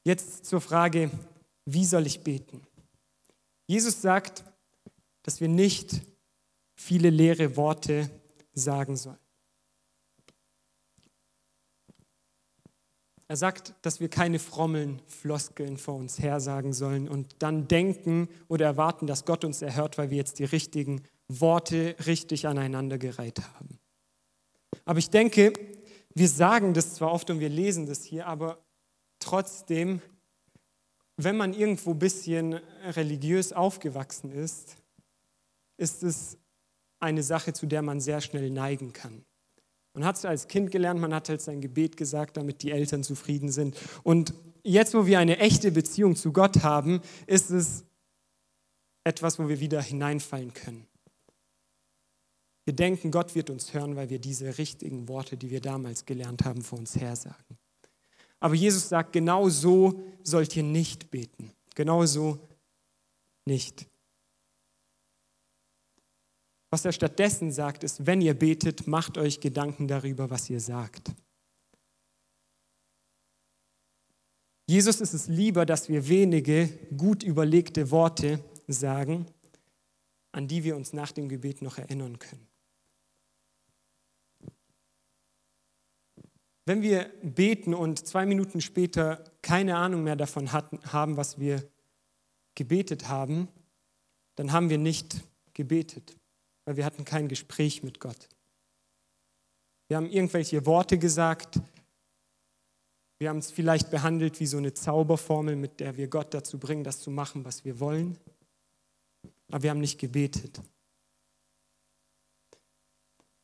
Jetzt 0.04 0.44
zur 0.44 0.60
Frage, 0.60 1.10
wie 1.64 1.84
soll 1.84 2.06
ich 2.06 2.20
beten? 2.20 2.62
Jesus 3.66 4.02
sagt, 4.02 4.44
dass 5.22 5.40
wir 5.40 5.48
nicht 5.48 6.02
viele 6.74 7.08
leere 7.08 7.56
Worte 7.56 8.10
sagen 8.52 8.96
sollen. 8.96 9.23
Er 13.26 13.36
sagt, 13.36 13.74
dass 13.82 14.00
wir 14.00 14.08
keine 14.08 14.38
frommeln 14.38 15.00
Floskeln 15.06 15.78
vor 15.78 15.94
uns 15.94 16.18
her 16.18 16.40
sagen 16.40 16.72
sollen 16.72 17.08
und 17.08 17.36
dann 17.38 17.68
denken 17.68 18.28
oder 18.48 18.66
erwarten, 18.66 19.06
dass 19.06 19.24
Gott 19.24 19.44
uns 19.44 19.62
erhört, 19.62 19.96
weil 19.96 20.10
wir 20.10 20.18
jetzt 20.18 20.38
die 20.38 20.44
richtigen 20.44 21.02
Worte 21.28 21.96
richtig 22.06 22.46
aneinandergereiht 22.46 23.40
haben. 23.54 23.78
Aber 24.84 24.98
ich 24.98 25.08
denke, 25.08 25.52
wir 26.14 26.28
sagen 26.28 26.74
das 26.74 26.94
zwar 26.94 27.12
oft 27.12 27.30
und 27.30 27.40
wir 27.40 27.48
lesen 27.48 27.86
das 27.86 28.04
hier, 28.04 28.26
aber 28.26 28.58
trotzdem, 29.20 30.02
wenn 31.16 31.36
man 31.36 31.54
irgendwo 31.54 31.92
ein 31.92 31.98
bisschen 31.98 32.54
religiös 32.84 33.52
aufgewachsen 33.52 34.30
ist, 34.30 34.76
ist 35.78 36.02
es 36.02 36.36
eine 37.00 37.22
Sache, 37.22 37.52
zu 37.52 37.66
der 37.66 37.82
man 37.82 38.00
sehr 38.00 38.20
schnell 38.20 38.50
neigen 38.50 38.92
kann. 38.92 39.24
Man 39.94 40.04
hat 40.04 40.16
es 40.16 40.24
als 40.24 40.48
Kind 40.48 40.72
gelernt, 40.72 41.00
man 41.00 41.14
hat 41.14 41.28
halt 41.28 41.40
sein 41.40 41.60
Gebet 41.60 41.96
gesagt, 41.96 42.36
damit 42.36 42.62
die 42.62 42.72
Eltern 42.72 43.04
zufrieden 43.04 43.50
sind. 43.50 43.76
Und 44.02 44.34
jetzt, 44.64 44.92
wo 44.92 45.06
wir 45.06 45.20
eine 45.20 45.38
echte 45.38 45.70
Beziehung 45.70 46.16
zu 46.16 46.32
Gott 46.32 46.64
haben, 46.64 47.00
ist 47.26 47.50
es 47.50 47.84
etwas, 49.04 49.38
wo 49.38 49.48
wir 49.48 49.60
wieder 49.60 49.80
hineinfallen 49.80 50.52
können. 50.52 50.86
Wir 52.64 52.74
denken, 52.74 53.10
Gott 53.10 53.34
wird 53.34 53.50
uns 53.50 53.72
hören, 53.74 53.94
weil 53.94 54.10
wir 54.10 54.18
diese 54.18 54.58
richtigen 54.58 55.06
Worte, 55.06 55.36
die 55.36 55.50
wir 55.50 55.60
damals 55.60 56.06
gelernt 56.06 56.44
haben, 56.44 56.62
vor 56.62 56.78
uns 56.78 56.96
hersagen. 56.96 57.58
Aber 58.40 58.54
Jesus 58.54 58.88
sagt, 58.88 59.12
genau 59.12 59.48
so 59.48 60.02
sollt 60.22 60.56
ihr 60.56 60.62
nicht 60.62 61.10
beten. 61.10 61.52
Genau 61.74 62.04
so 62.06 62.38
nicht. 63.44 63.86
Was 66.74 66.84
er 66.84 66.90
stattdessen 66.90 67.52
sagt, 67.52 67.84
ist, 67.84 68.04
wenn 68.04 68.20
ihr 68.20 68.34
betet, 68.34 68.88
macht 68.88 69.16
euch 69.16 69.38
Gedanken 69.38 69.86
darüber, 69.86 70.28
was 70.30 70.50
ihr 70.50 70.58
sagt. 70.58 71.12
Jesus 74.66 75.00
ist 75.00 75.14
es 75.14 75.28
lieber, 75.28 75.66
dass 75.66 75.88
wir 75.88 76.08
wenige 76.08 76.68
gut 76.96 77.22
überlegte 77.22 77.92
Worte 77.92 78.42
sagen, 78.66 79.24
an 80.32 80.48
die 80.48 80.64
wir 80.64 80.74
uns 80.74 80.92
nach 80.92 81.12
dem 81.12 81.28
Gebet 81.28 81.62
noch 81.62 81.78
erinnern 81.78 82.18
können. 82.18 82.48
Wenn 86.66 86.82
wir 86.82 87.08
beten 87.22 87.72
und 87.72 88.04
zwei 88.04 88.26
Minuten 88.26 88.60
später 88.60 89.22
keine 89.42 89.76
Ahnung 89.76 90.02
mehr 90.02 90.16
davon 90.16 90.50
hatten, 90.50 90.80
haben, 90.92 91.16
was 91.16 91.38
wir 91.38 91.62
gebetet 92.56 93.06
haben, 93.06 93.46
dann 94.34 94.50
haben 94.50 94.70
wir 94.70 94.78
nicht 94.78 95.22
gebetet 95.52 96.16
weil 96.64 96.76
wir 96.76 96.84
hatten 96.84 97.04
kein 97.04 97.28
Gespräch 97.28 97.82
mit 97.82 98.00
Gott. 98.00 98.28
Wir 99.88 99.96
haben 99.96 100.08
irgendwelche 100.08 100.64
Worte 100.66 100.98
gesagt. 100.98 101.60
Wir 103.18 103.28
haben 103.28 103.38
es 103.38 103.50
vielleicht 103.50 103.90
behandelt 103.90 104.40
wie 104.40 104.46
so 104.46 104.56
eine 104.56 104.74
Zauberformel, 104.74 105.56
mit 105.56 105.80
der 105.80 105.96
wir 105.96 106.08
Gott 106.08 106.34
dazu 106.34 106.58
bringen, 106.58 106.84
das 106.84 107.00
zu 107.00 107.10
machen, 107.10 107.44
was 107.44 107.64
wir 107.64 107.80
wollen. 107.80 108.18
Aber 109.48 109.62
wir 109.62 109.70
haben 109.70 109.80
nicht 109.80 110.00
gebetet. 110.00 110.60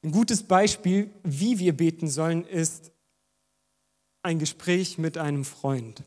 Ein 0.03 0.13
gutes 0.13 0.43
Beispiel, 0.43 1.11
wie 1.23 1.59
wir 1.59 1.77
beten 1.77 2.09
sollen, 2.09 2.47
ist 2.47 2.91
ein 4.23 4.39
Gespräch 4.39 4.97
mit 4.99 5.19
einem 5.19 5.45
Freund. 5.45 6.05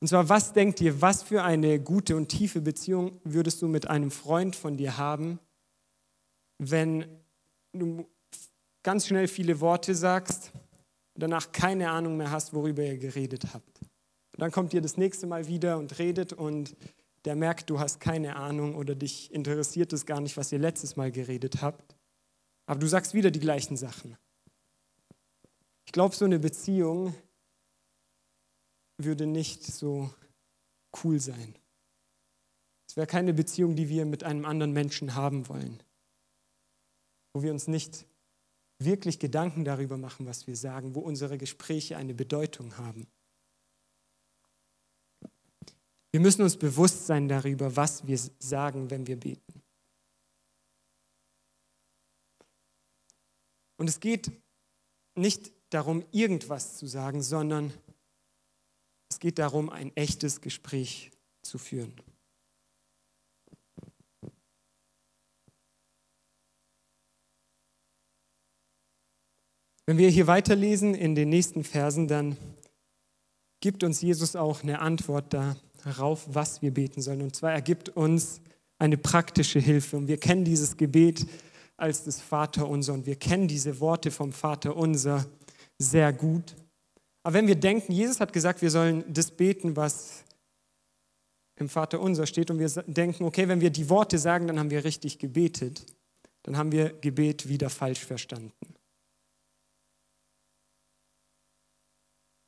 Und 0.00 0.08
zwar, 0.08 0.28
was 0.28 0.52
denkt 0.52 0.80
ihr, 0.80 1.00
was 1.00 1.22
für 1.22 1.42
eine 1.42 1.80
gute 1.80 2.16
und 2.16 2.28
tiefe 2.28 2.60
Beziehung 2.60 3.18
würdest 3.24 3.62
du 3.62 3.68
mit 3.68 3.88
einem 3.88 4.10
Freund 4.10 4.54
von 4.54 4.76
dir 4.76 4.98
haben, 4.98 5.40
wenn 6.58 7.06
du 7.72 8.06
ganz 8.82 9.06
schnell 9.06 9.28
viele 9.28 9.60
Worte 9.60 9.94
sagst 9.94 10.52
und 11.14 11.22
danach 11.22 11.52
keine 11.52 11.90
Ahnung 11.90 12.16
mehr 12.16 12.30
hast, 12.30 12.54
worüber 12.54 12.82
ihr 12.82 12.98
geredet 12.98 13.52
habt. 13.52 13.80
Und 13.80 14.40
dann 14.40 14.52
kommt 14.52 14.74
ihr 14.74 14.80
das 14.80 14.96
nächste 14.96 15.26
Mal 15.26 15.48
wieder 15.48 15.78
und 15.78 15.98
redet 15.98 16.32
und 16.32 16.76
der 17.24 17.36
merkt, 17.36 17.70
du 17.70 17.80
hast 17.80 18.00
keine 18.00 18.36
Ahnung 18.36 18.74
oder 18.74 18.94
dich 18.94 19.32
interessiert 19.32 19.92
es 19.92 20.06
gar 20.06 20.20
nicht, 20.20 20.36
was 20.36 20.52
ihr 20.52 20.58
letztes 20.58 20.96
Mal 20.96 21.10
geredet 21.10 21.62
habt. 21.62 21.96
Aber 22.66 22.80
du 22.80 22.86
sagst 22.86 23.14
wieder 23.14 23.30
die 23.30 23.40
gleichen 23.40 23.76
Sachen. 23.76 24.16
Ich 25.86 25.92
glaube, 25.92 26.14
so 26.14 26.24
eine 26.24 26.38
Beziehung 26.38 27.14
würde 28.98 29.26
nicht 29.26 29.64
so 29.64 30.12
cool 31.02 31.18
sein. 31.18 31.54
Es 32.88 32.96
wäre 32.96 33.06
keine 33.06 33.32
Beziehung, 33.32 33.74
die 33.76 33.88
wir 33.88 34.04
mit 34.04 34.24
einem 34.24 34.44
anderen 34.44 34.72
Menschen 34.72 35.14
haben 35.14 35.48
wollen 35.48 35.82
wo 37.34 37.42
wir 37.42 37.52
uns 37.52 37.68
nicht 37.68 38.06
wirklich 38.78 39.18
Gedanken 39.18 39.64
darüber 39.64 39.98
machen, 39.98 40.26
was 40.26 40.46
wir 40.46 40.56
sagen, 40.56 40.94
wo 40.94 41.00
unsere 41.00 41.36
Gespräche 41.36 41.96
eine 41.96 42.14
Bedeutung 42.14 42.78
haben. 42.78 43.06
Wir 46.12 46.20
müssen 46.20 46.42
uns 46.42 46.56
bewusst 46.56 47.06
sein 47.06 47.28
darüber, 47.28 47.74
was 47.74 48.06
wir 48.06 48.18
sagen, 48.38 48.88
wenn 48.88 49.06
wir 49.06 49.18
beten. 49.18 49.62
Und 53.76 53.88
es 53.88 53.98
geht 53.98 54.30
nicht 55.16 55.52
darum, 55.70 56.04
irgendwas 56.12 56.76
zu 56.76 56.86
sagen, 56.86 57.20
sondern 57.20 57.72
es 59.10 59.18
geht 59.18 59.40
darum, 59.40 59.70
ein 59.70 59.94
echtes 59.96 60.40
Gespräch 60.40 61.10
zu 61.42 61.58
führen. 61.58 61.92
Wenn 69.86 69.98
wir 69.98 70.08
hier 70.08 70.26
weiterlesen 70.26 70.94
in 70.94 71.14
den 71.14 71.28
nächsten 71.28 71.62
Versen, 71.62 72.08
dann 72.08 72.36
gibt 73.60 73.84
uns 73.84 74.00
Jesus 74.00 74.36
auch 74.36 74.62
eine 74.62 74.80
Antwort 74.80 75.34
darauf, 75.34 76.26
was 76.28 76.62
wir 76.62 76.72
beten 76.72 77.02
sollen. 77.02 77.22
Und 77.22 77.36
zwar 77.36 77.52
er 77.52 77.62
gibt 77.62 77.90
uns 77.90 78.40
eine 78.78 78.96
praktische 78.96 79.58
Hilfe. 79.58 79.96
Und 79.96 80.08
wir 80.08 80.18
kennen 80.18 80.44
dieses 80.44 80.76
Gebet 80.76 81.26
als 81.76 82.04
das 82.04 82.20
Vaterunser 82.20 82.94
und 82.94 83.06
wir 83.06 83.16
kennen 83.16 83.48
diese 83.48 83.80
Worte 83.80 84.10
vom 84.10 84.32
Vaterunser 84.32 85.26
sehr 85.78 86.12
gut. 86.12 86.54
Aber 87.22 87.34
wenn 87.34 87.46
wir 87.46 87.56
denken, 87.56 87.92
Jesus 87.92 88.20
hat 88.20 88.32
gesagt, 88.32 88.62
wir 88.62 88.70
sollen 88.70 89.04
das 89.08 89.30
beten, 89.30 89.76
was 89.76 90.24
im 91.56 91.68
Vaterunser 91.68 92.26
steht 92.26 92.50
und 92.50 92.58
wir 92.58 92.68
denken, 92.86 93.24
okay, 93.24 93.48
wenn 93.48 93.60
wir 93.60 93.70
die 93.70 93.88
Worte 93.88 94.18
sagen, 94.18 94.46
dann 94.46 94.58
haben 94.58 94.70
wir 94.70 94.84
richtig 94.84 95.18
gebetet, 95.18 95.84
dann 96.42 96.56
haben 96.56 96.72
wir 96.72 96.90
Gebet 97.00 97.48
wieder 97.48 97.70
falsch 97.70 98.04
verstanden. 98.04 98.73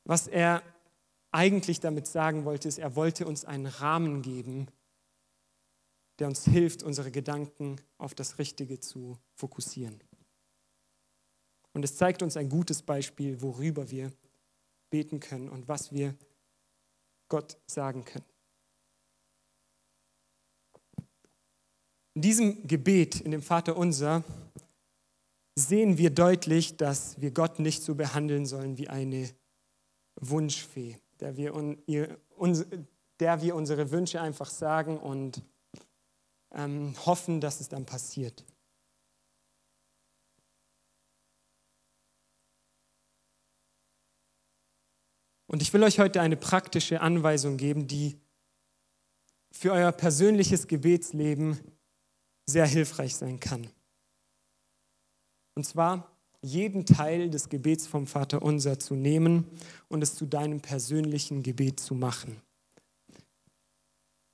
Was 0.07 0.27
er 0.27 0.63
eigentlich 1.31 1.81
damit 1.81 2.07
sagen 2.07 2.45
wollte, 2.45 2.69
ist, 2.69 2.79
er 2.79 2.95
wollte 2.95 3.27
uns 3.27 3.43
einen 3.43 3.65
Rahmen 3.65 4.21
geben, 4.21 4.67
der 6.19 6.29
uns 6.29 6.45
hilft, 6.45 6.81
unsere 6.81 7.11
Gedanken 7.11 7.75
auf 7.97 8.15
das 8.15 8.39
Richtige 8.39 8.79
zu 8.79 9.17
fokussieren. 9.35 10.01
Und 11.73 11.83
es 11.83 11.97
zeigt 11.97 12.23
uns 12.23 12.37
ein 12.37 12.47
gutes 12.47 12.83
Beispiel, 12.83 13.41
worüber 13.41 13.91
wir 13.91 14.13
beten 14.89 15.19
können 15.19 15.49
und 15.49 15.67
was 15.67 15.91
wir 15.91 16.15
Gott 17.27 17.57
sagen 17.67 18.05
können. 18.05 18.25
In 22.13 22.21
diesem 22.21 22.65
Gebet, 22.65 23.19
in 23.19 23.31
dem 23.31 23.41
Vater 23.41 23.75
unser, 23.75 24.23
sehen 25.55 25.97
wir 25.97 26.11
deutlich, 26.11 26.77
dass 26.77 27.19
wir 27.19 27.31
Gott 27.31 27.59
nicht 27.59 27.83
so 27.83 27.93
behandeln 27.93 28.45
sollen 28.45 28.77
wie 28.77 28.87
eine 28.87 29.35
Wunschfee, 30.19 30.99
der 31.19 31.37
wir, 31.37 31.53
der 33.19 33.41
wir 33.41 33.55
unsere 33.55 33.91
Wünsche 33.91 34.21
einfach 34.21 34.49
sagen 34.49 34.97
und 34.97 35.41
ähm, 36.51 36.95
hoffen, 37.05 37.41
dass 37.41 37.59
es 37.59 37.69
dann 37.69 37.85
passiert. 37.85 38.43
Und 45.47 45.61
ich 45.61 45.71
will 45.73 45.83
euch 45.83 45.99
heute 45.99 46.19
eine 46.19 46.35
praktische 46.35 46.99
Anweisung 46.99 47.57
geben, 47.57 47.87
die 47.87 48.19
für 49.51 49.71
euer 49.71 49.91
persönliches 49.91 50.67
Gebetsleben 50.67 51.57
sehr 52.45 52.67
hilfreich 52.67 53.15
sein 53.15 53.39
kann. 53.39 53.69
Und 55.55 55.65
zwar 55.65 56.16
jeden 56.41 56.85
Teil 56.85 57.29
des 57.29 57.49
Gebets 57.49 57.87
vom 57.87 58.07
Vater 58.07 58.41
unser 58.41 58.79
zu 58.79 58.95
nehmen 58.95 59.45
und 59.87 60.01
es 60.01 60.15
zu 60.15 60.25
deinem 60.25 60.61
persönlichen 60.61 61.43
Gebet 61.43 61.79
zu 61.79 61.95
machen. 61.95 62.41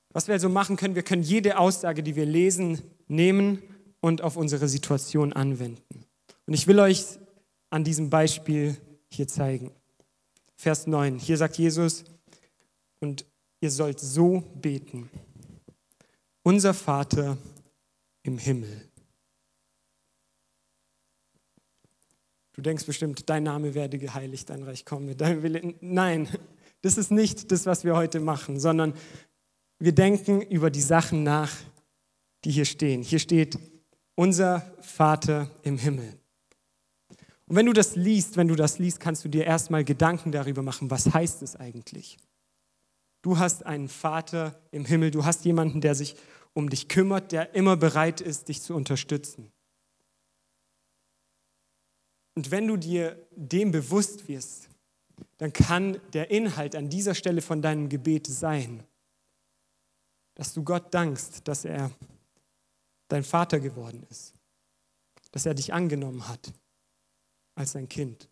Was 0.10 0.28
wir 0.28 0.34
also 0.34 0.50
machen 0.50 0.78
können, 0.78 0.96
wir 0.96 1.04
können 1.04 1.24
jede 1.24 1.58
Aussage, 1.58 2.04
die 2.04 2.16
wir 2.16 2.26
lesen, 2.26 2.82
nehmen 3.08 3.62
und 4.00 4.22
auf 4.22 4.38
unsere 4.38 4.68
Situation 4.68 5.34
anwenden. 5.34 6.06
Und 6.46 6.54
ich 6.54 6.68
will 6.68 6.80
euch 6.80 7.06
an 7.70 7.84
diesem 7.84 8.10
Beispiel 8.10 8.78
hier 9.10 9.28
zeigen. 9.28 9.72
Vers 10.56 10.86
9, 10.88 11.18
hier 11.18 11.38
sagt 11.38 11.58
Jesus, 11.58 12.04
und 13.00 13.26
ihr 13.62 13.72
sollt 13.72 14.00
so 14.00 14.42
beten. 14.56 15.10
Unser 16.44 16.74
Vater 16.74 17.38
im 18.24 18.38
Himmel. 18.38 18.90
Du 22.54 22.62
denkst 22.62 22.86
bestimmt, 22.86 23.30
dein 23.30 23.44
Name 23.44 23.74
werde 23.74 23.98
geheiligt, 23.98 24.50
dein 24.50 24.64
Reich 24.64 24.86
komme, 24.86 25.16
dein 25.16 25.42
Wille. 25.42 25.74
Nein, 25.82 26.28
das 26.82 26.98
ist 26.98 27.12
nicht 27.12 27.52
das, 27.52 27.66
was 27.66 27.84
wir 27.84 27.96
heute 27.96 28.20
machen, 28.20 28.60
sondern 28.60 28.94
wir 29.80 29.94
denken 29.94 30.42
über 30.42 30.70
die 30.70 30.82
Sachen 30.82 31.24
nach, 31.24 31.52
die 32.46 32.52
hier 32.52 32.66
stehen. 32.66 33.02
Hier 33.02 33.20
steht, 33.20 33.58
unser 34.16 34.62
Vater 34.82 35.50
im 35.64 35.78
Himmel. 35.78 36.14
Und 37.48 37.56
wenn 37.56 37.66
du 37.66 37.74
das 37.74 37.96
liest, 37.96 38.38
wenn 38.38 38.48
du 38.48 38.56
das 38.56 38.80
liest, 38.80 39.00
kannst 39.00 39.26
du 39.26 39.30
dir 39.30 39.46
erstmal 39.46 39.84
Gedanken 39.84 40.32
darüber 40.32 40.62
machen, 40.62 40.92
was 40.92 41.14
heißt 41.14 41.42
es 41.42 41.56
eigentlich? 41.56 42.18
Du 43.22 43.40
hast 43.40 43.66
einen 43.66 43.90
Vater 43.90 44.60
im 44.72 44.86
Himmel, 44.86 45.12
du 45.12 45.26
hast 45.26 45.46
jemanden, 45.46 45.82
der 45.82 45.96
sich 45.96 46.16
um 46.54 46.70
dich 46.70 46.88
kümmert, 46.88 47.32
der 47.32 47.56
immer 47.56 47.78
bereit 47.78 48.22
ist, 48.22 48.50
dich 48.50 48.62
zu 48.62 48.76
unterstützen. 48.76 49.52
Und 52.36 52.52
wenn 52.52 52.68
du 52.68 52.78
dir 52.78 53.28
dem 53.32 53.72
bewusst 53.72 54.28
wirst, 54.28 54.70
dann 55.38 55.54
kann 55.54 56.00
der 56.14 56.32
Inhalt 56.32 56.76
an 56.76 56.90
dieser 56.90 57.16
Stelle 57.16 57.42
von 57.42 57.62
deinem 57.62 57.90
Gebet 57.90 58.28
sein, 58.28 58.84
dass 60.36 60.54
du 60.54 60.64
Gott 60.64 60.94
dankst, 60.94 61.48
dass 61.48 61.66
er 61.66 61.92
dein 63.08 63.24
Vater 63.24 63.60
geworden 63.60 64.06
ist, 64.10 64.34
dass 65.32 65.46
er 65.46 65.54
dich 65.54 65.74
angenommen 65.74 66.28
hat 66.28 66.54
als 67.56 67.74
sein 67.74 67.88
Kind. 67.88 68.28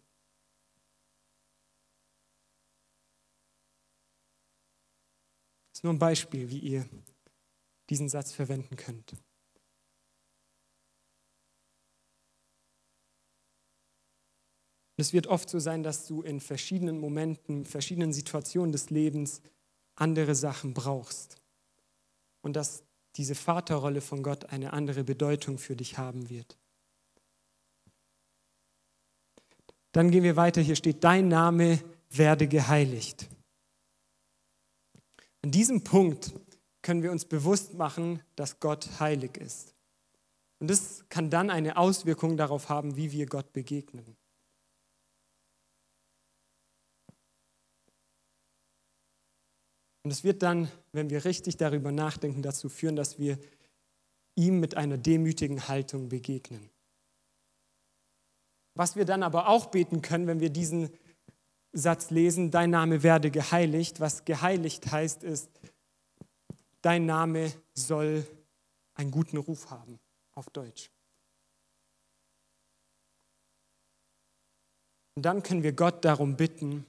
Das 5.69 5.79
ist 5.79 5.83
nur 5.83 5.93
ein 5.93 5.99
Beispiel, 5.99 6.49
wie 6.49 6.59
ihr 6.59 6.89
diesen 7.89 8.09
Satz 8.09 8.31
verwenden 8.31 8.75
könnt. 8.75 9.13
Es 15.01 15.13
wird 15.13 15.27
oft 15.27 15.49
so 15.49 15.59
sein, 15.59 15.83
dass 15.83 16.07
du 16.07 16.21
in 16.21 16.39
verschiedenen 16.39 16.99
Momenten, 16.99 17.65
verschiedenen 17.65 18.13
Situationen 18.13 18.71
des 18.71 18.89
Lebens 18.89 19.41
andere 19.95 20.35
Sachen 20.35 20.73
brauchst. 20.73 21.37
Und 22.41 22.55
dass 22.55 22.83
diese 23.17 23.35
Vaterrolle 23.35 24.01
von 24.01 24.23
Gott 24.23 24.45
eine 24.45 24.73
andere 24.73 25.03
Bedeutung 25.03 25.57
für 25.57 25.75
dich 25.75 25.97
haben 25.97 26.29
wird. 26.29 26.57
Dann 29.91 30.09
gehen 30.09 30.23
wir 30.23 30.37
weiter. 30.37 30.61
Hier 30.61 30.75
steht, 30.75 31.03
dein 31.03 31.27
Name 31.27 31.79
werde 32.09 32.47
geheiligt. 32.47 33.27
An 35.41 35.51
diesem 35.51 35.83
Punkt 35.83 36.33
können 36.81 37.03
wir 37.03 37.11
uns 37.11 37.25
bewusst 37.25 37.73
machen, 37.73 38.21
dass 38.35 38.59
Gott 38.59 38.99
heilig 38.99 39.37
ist. 39.37 39.75
Und 40.59 40.69
das 40.69 41.03
kann 41.09 41.29
dann 41.29 41.49
eine 41.49 41.77
Auswirkung 41.77 42.37
darauf 42.37 42.69
haben, 42.69 42.95
wie 42.95 43.11
wir 43.11 43.25
Gott 43.25 43.51
begegnen. 43.51 44.15
Und 50.03 50.11
es 50.11 50.23
wird 50.23 50.41
dann, 50.41 50.71
wenn 50.93 51.09
wir 51.09 51.25
richtig 51.25 51.57
darüber 51.57 51.91
nachdenken, 51.91 52.41
dazu 52.41 52.69
führen, 52.69 52.95
dass 52.95 53.19
wir 53.19 53.37
ihm 54.35 54.59
mit 54.59 54.75
einer 54.75 54.97
demütigen 54.97 55.67
Haltung 55.67 56.09
begegnen. 56.09 56.69
Was 58.73 58.95
wir 58.95 59.05
dann 59.05 59.21
aber 59.23 59.47
auch 59.47 59.67
beten 59.67 60.01
können, 60.01 60.27
wenn 60.27 60.39
wir 60.39 60.49
diesen 60.49 60.89
Satz 61.73 62.09
lesen, 62.09 62.51
dein 62.51 62.69
Name 62.69 63.03
werde 63.03 63.31
geheiligt, 63.31 63.99
was 63.99 64.25
geheiligt 64.25 64.91
heißt, 64.91 65.23
ist, 65.23 65.49
dein 66.81 67.05
Name 67.05 67.51
soll 67.73 68.25
einen 68.95 69.11
guten 69.11 69.37
Ruf 69.37 69.69
haben, 69.69 69.99
auf 70.33 70.49
Deutsch. 70.49 70.89
Und 75.15 75.23
dann 75.23 75.43
können 75.43 75.63
wir 75.63 75.73
Gott 75.73 76.03
darum 76.03 76.35
bitten, 76.37 76.85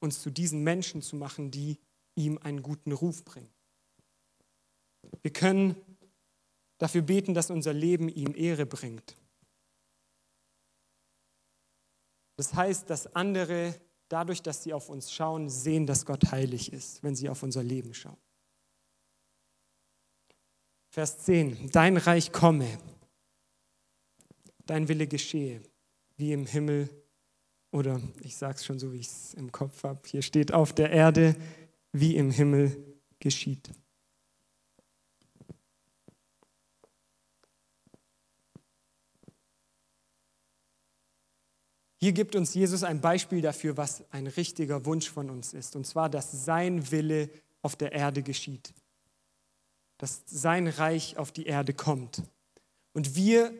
uns 0.00 0.22
zu 0.22 0.30
diesen 0.30 0.62
Menschen 0.62 1.02
zu 1.02 1.16
machen, 1.16 1.50
die 1.50 1.78
ihm 2.18 2.38
einen 2.38 2.62
guten 2.62 2.92
Ruf 2.92 3.24
bringen. 3.24 3.50
Wir 5.22 5.32
können 5.32 5.76
dafür 6.78 7.02
beten, 7.02 7.32
dass 7.32 7.50
unser 7.50 7.72
Leben 7.72 8.08
ihm 8.08 8.34
Ehre 8.34 8.66
bringt. 8.66 9.16
Das 12.36 12.54
heißt, 12.54 12.90
dass 12.90 13.14
andere 13.14 13.74
dadurch, 14.08 14.42
dass 14.42 14.62
sie 14.62 14.72
auf 14.72 14.88
uns 14.88 15.12
schauen, 15.12 15.48
sehen, 15.48 15.86
dass 15.86 16.04
Gott 16.06 16.30
heilig 16.30 16.72
ist, 16.72 17.02
wenn 17.02 17.14
sie 17.14 17.28
auf 17.28 17.42
unser 17.42 17.62
Leben 17.62 17.94
schauen. 17.94 18.16
Vers 20.90 21.18
10. 21.20 21.70
Dein 21.70 21.96
Reich 21.96 22.32
komme, 22.32 22.78
dein 24.66 24.88
Wille 24.88 25.06
geschehe, 25.06 25.62
wie 26.16 26.32
im 26.32 26.46
Himmel 26.46 26.88
oder 27.70 28.00
ich 28.20 28.36
sage 28.36 28.54
es 28.54 28.64
schon 28.64 28.78
so, 28.78 28.92
wie 28.92 29.00
ich 29.00 29.08
es 29.08 29.34
im 29.34 29.52
Kopf 29.52 29.82
habe. 29.84 30.00
Hier 30.06 30.22
steht 30.22 30.52
auf 30.52 30.72
der 30.72 30.90
Erde, 30.90 31.36
wie 31.92 32.16
im 32.16 32.30
Himmel 32.30 32.98
geschieht. 33.18 33.70
Hier 42.00 42.12
gibt 42.12 42.36
uns 42.36 42.54
Jesus 42.54 42.84
ein 42.84 43.00
Beispiel 43.00 43.40
dafür, 43.40 43.76
was 43.76 44.04
ein 44.12 44.28
richtiger 44.28 44.84
Wunsch 44.86 45.10
von 45.10 45.30
uns 45.30 45.52
ist. 45.52 45.74
Und 45.74 45.84
zwar, 45.84 46.08
dass 46.08 46.44
sein 46.44 46.92
Wille 46.92 47.28
auf 47.60 47.74
der 47.74 47.90
Erde 47.92 48.22
geschieht. 48.22 48.72
Dass 49.98 50.22
sein 50.26 50.68
Reich 50.68 51.18
auf 51.18 51.32
die 51.32 51.46
Erde 51.46 51.74
kommt. 51.74 52.22
Und 52.92 53.16
wir 53.16 53.52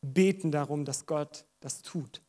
beten 0.00 0.50
darum, 0.50 0.86
dass 0.86 1.04
Gott 1.04 1.44
das 1.60 1.82
tut. 1.82 2.22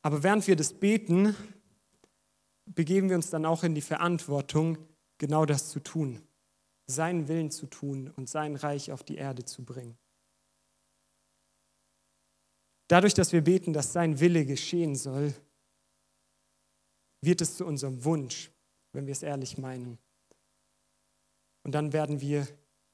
Aber 0.00 0.22
während 0.22 0.46
wir 0.46 0.56
das 0.56 0.72
beten, 0.72 1.36
begeben 2.66 3.08
wir 3.08 3.16
uns 3.16 3.30
dann 3.30 3.44
auch 3.46 3.62
in 3.64 3.74
die 3.74 3.80
Verantwortung, 3.80 4.78
genau 5.18 5.46
das 5.46 5.70
zu 5.70 5.80
tun. 5.80 6.22
Seinen 6.86 7.28
Willen 7.28 7.50
zu 7.50 7.66
tun 7.66 8.10
und 8.16 8.28
sein 8.28 8.56
Reich 8.56 8.92
auf 8.92 9.02
die 9.02 9.16
Erde 9.16 9.44
zu 9.44 9.64
bringen. 9.64 9.96
Dadurch, 12.88 13.14
dass 13.14 13.32
wir 13.32 13.42
beten, 13.42 13.72
dass 13.72 13.92
sein 13.92 14.20
Wille 14.20 14.44
geschehen 14.44 14.94
soll, 14.94 15.34
wird 17.22 17.40
es 17.40 17.56
zu 17.56 17.64
unserem 17.64 18.04
Wunsch, 18.04 18.50
wenn 18.92 19.06
wir 19.06 19.12
es 19.12 19.22
ehrlich 19.22 19.56
meinen. 19.56 19.98
Und 21.62 21.72
dann 21.72 21.94
werden 21.94 22.20
wir 22.20 22.46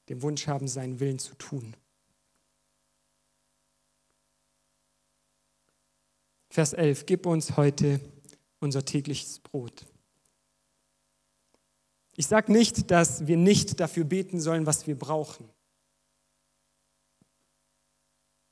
den 0.07 0.21
Wunsch 0.21 0.47
haben, 0.47 0.67
seinen 0.67 0.99
Willen 1.01 1.19
zu 1.19 1.35
tun. 1.35 1.75
Vers 6.49 6.73
11, 6.73 7.05
gib 7.05 7.25
uns 7.25 7.55
heute 7.57 7.99
unser 8.61 8.85
tägliches 8.85 9.39
Brot. 9.39 9.85
Ich 12.15 12.27
sage 12.27 12.51
nicht, 12.51 12.91
dass 12.91 13.27
wir 13.27 13.37
nicht 13.37 13.79
dafür 13.79 14.05
beten 14.05 14.39
sollen, 14.39 14.65
was 14.65 14.87
wir 14.87 14.97
brauchen. 14.97 15.49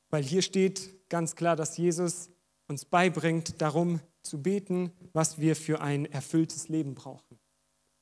Weil 0.09 0.23
hier 0.23 0.41
steht 0.41 1.09
ganz 1.09 1.35
klar, 1.35 1.55
dass 1.55 1.77
Jesus 1.77 2.29
uns 2.67 2.85
beibringt, 2.85 3.61
darum 3.61 3.99
zu 4.21 4.41
beten, 4.41 4.91
was 5.13 5.39
wir 5.39 5.55
für 5.55 5.81
ein 5.81 6.05
erfülltes 6.05 6.67
Leben 6.67 6.95
brauchen. 6.95 7.39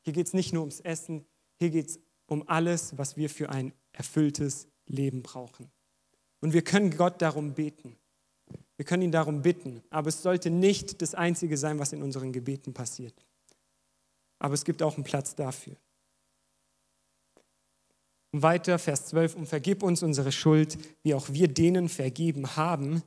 Hier 0.01 0.13
geht 0.13 0.27
es 0.27 0.33
nicht 0.33 0.53
nur 0.53 0.61
ums 0.61 0.79
Essen, 0.79 1.25
hier 1.55 1.69
geht 1.69 1.89
es 1.89 1.99
um 2.27 2.47
alles, 2.47 2.97
was 2.97 3.17
wir 3.17 3.29
für 3.29 3.49
ein 3.49 3.73
erfülltes 3.91 4.67
Leben 4.85 5.21
brauchen. 5.21 5.69
Und 6.39 6.53
wir 6.53 6.63
können 6.63 6.95
Gott 6.95 7.21
darum 7.21 7.53
beten. 7.53 7.97
Wir 8.77 8.85
können 8.85 9.03
ihn 9.03 9.11
darum 9.11 9.41
bitten, 9.41 9.81
aber 9.89 10.09
es 10.09 10.21
sollte 10.21 10.49
nicht 10.49 11.01
das 11.01 11.15
Einzige 11.15 11.57
sein, 11.57 11.79
was 11.79 11.93
in 11.93 12.03
unseren 12.03 12.31
Gebeten 12.31 12.73
passiert. 12.73 13.13
Aber 14.39 14.53
es 14.53 14.63
gibt 14.63 14.83
auch 14.83 14.95
einen 14.95 15.03
Platz 15.03 15.35
dafür. 15.35 15.75
Und 18.31 18.43
weiter, 18.43 18.77
Vers 18.77 19.07
12, 19.07 19.35
und 19.35 19.47
vergib 19.47 19.81
uns 19.81 20.03
unsere 20.03 20.31
Schuld, 20.31 20.77
wie 21.01 21.15
auch 21.15 21.29
wir 21.29 21.47
denen 21.47 21.89
vergeben 21.89 22.55
haben, 22.55 23.01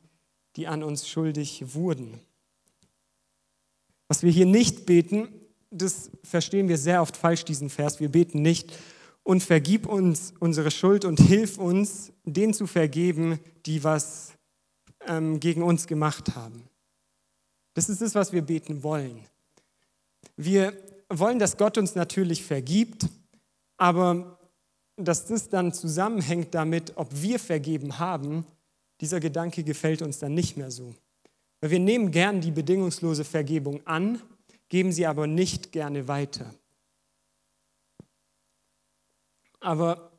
die 0.57 0.67
an 0.67 0.83
uns 0.83 1.09
schuldig 1.09 1.75
wurden. 1.75 2.21
Was 4.09 4.25
wir 4.25 4.33
hier 4.33 4.47
nicht 4.47 4.87
beten, 4.87 5.29
das 5.71 6.11
verstehen 6.25 6.69
wir 6.69 6.79
sehr 6.79 7.01
oft 7.01 7.17
falsch, 7.17 7.45
diesen 7.45 7.71
Vers. 7.71 8.01
Wir 8.01 8.09
beten 8.09 8.43
nicht, 8.43 8.73
und 9.23 9.43
vergib 9.43 9.87
uns 9.87 10.33
unsere 10.41 10.71
Schuld 10.71 11.05
und 11.05 11.21
hilf 11.21 11.59
uns, 11.59 12.13
denen 12.25 12.55
zu 12.55 12.67
vergeben, 12.67 13.39
die 13.67 13.85
was 13.85 14.33
ähm, 15.07 15.41
gegen 15.41 15.63
uns 15.63 15.87
gemacht 15.87 16.35
haben. 16.35 16.69
Das 17.75 17.89
ist 17.89 18.01
das, 18.01 18.15
was 18.15 18.33
wir 18.33 18.43
beten 18.43 18.83
wollen. 18.83 19.25
Wir 20.37 20.73
wollen, 21.09 21.39
dass 21.39 21.57
Gott 21.57 21.79
uns 21.79 21.95
natürlich 21.95 22.45
vergibt, 22.45 23.07
aber 23.77 24.39
dass 24.97 25.27
das 25.27 25.49
dann 25.49 25.73
zusammenhängt 25.73 26.55
damit, 26.55 26.97
ob 26.97 27.09
wir 27.23 27.39
vergeben 27.39 27.99
haben, 27.99 28.47
dieser 29.01 29.21
Gedanke 29.21 29.65
gefällt 29.65 30.03
uns 30.03 30.19
dann 30.19 30.35
nicht 30.35 30.57
mehr 30.57 30.71
so. 30.71 30.95
Weil 31.61 31.71
wir 31.71 31.79
nehmen 31.79 32.11
gern 32.11 32.41
die 32.41 32.51
bedingungslose 32.51 33.25
Vergebung 33.25 33.87
an, 33.87 34.21
geben 34.69 34.93
sie 34.93 35.07
aber 35.07 35.27
nicht 35.27 35.73
gerne 35.73 36.07
weiter. 36.09 36.55
Aber 39.61 40.11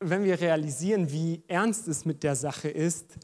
wenn 0.00 0.24
wir 0.24 0.40
realisieren, 0.40 1.10
wie 1.10 1.42
ernst 1.48 1.86
es 1.88 2.04
mit 2.04 2.22
der 2.22 2.34
Sache 2.34 2.68
ist, 2.68 3.18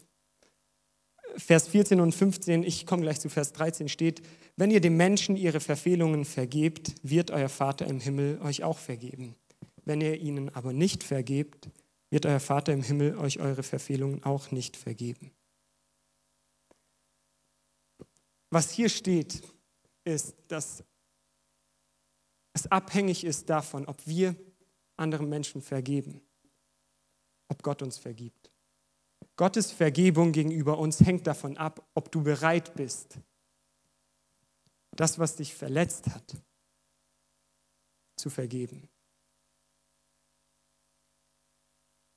Vers 1.38 1.68
14 1.68 2.01
und 2.01 2.12
15, 2.12 2.64
ich 2.64 2.85
komme 2.85 3.03
gleich 3.03 3.20
zu 3.20 3.29
Vers 3.29 3.53
13, 3.53 3.88
steht, 3.88 4.22
wenn 4.57 4.72
ihr 4.72 4.81
dem 4.81 4.96
Menschen 4.96 5.37
ihre 5.37 5.61
Verfehlungen 5.61 6.24
vergebt, 6.24 6.94
wird 7.03 7.31
euer 7.31 7.48
Vater 7.48 7.87
im 7.87 8.01
Himmel 8.01 8.40
euch 8.42 8.64
auch 8.64 8.79
vergeben. 8.79 9.37
Wenn 9.85 10.01
ihr 10.01 10.18
ihnen 10.20 10.48
aber 10.55 10.72
nicht 10.72 11.05
vergebt, 11.05 11.70
wird 12.11 12.27
euer 12.27 12.40
Vater 12.40 12.72
im 12.72 12.83
Himmel 12.83 13.16
euch 13.16 13.38
eure 13.38 13.62
Verfehlungen 13.62 14.24
auch 14.24 14.51
nicht 14.51 14.77
vergeben. 14.77 15.31
Was 18.51 18.72
hier 18.72 18.88
steht, 18.88 19.42
ist, 20.05 20.35
dass 20.48 20.83
es 22.53 22.66
abhängig 22.66 23.22
ist 23.24 23.48
davon, 23.48 23.87
ob 23.87 24.05
wir 24.07 24.35
anderen 24.96 25.29
Menschen 25.29 25.62
vergeben, 25.62 26.20
ob 27.48 27.62
Gott 27.62 27.83
uns 27.83 27.96
vergibt. 27.96 28.47
Gottes 29.38 29.70
Vergebung 29.70 30.33
gegenüber 30.33 30.79
uns 30.79 30.98
hängt 31.01 31.29
davon 31.29 31.57
ab, 31.57 31.88
ob 31.94 32.11
du 32.11 32.24
bereit 32.24 32.74
bist, 32.74 33.20
das, 34.96 35.20
was 35.20 35.37
dich 35.37 35.55
verletzt 35.55 36.09
hat, 36.09 36.37
zu 38.16 38.31
vergeben. 38.31 38.88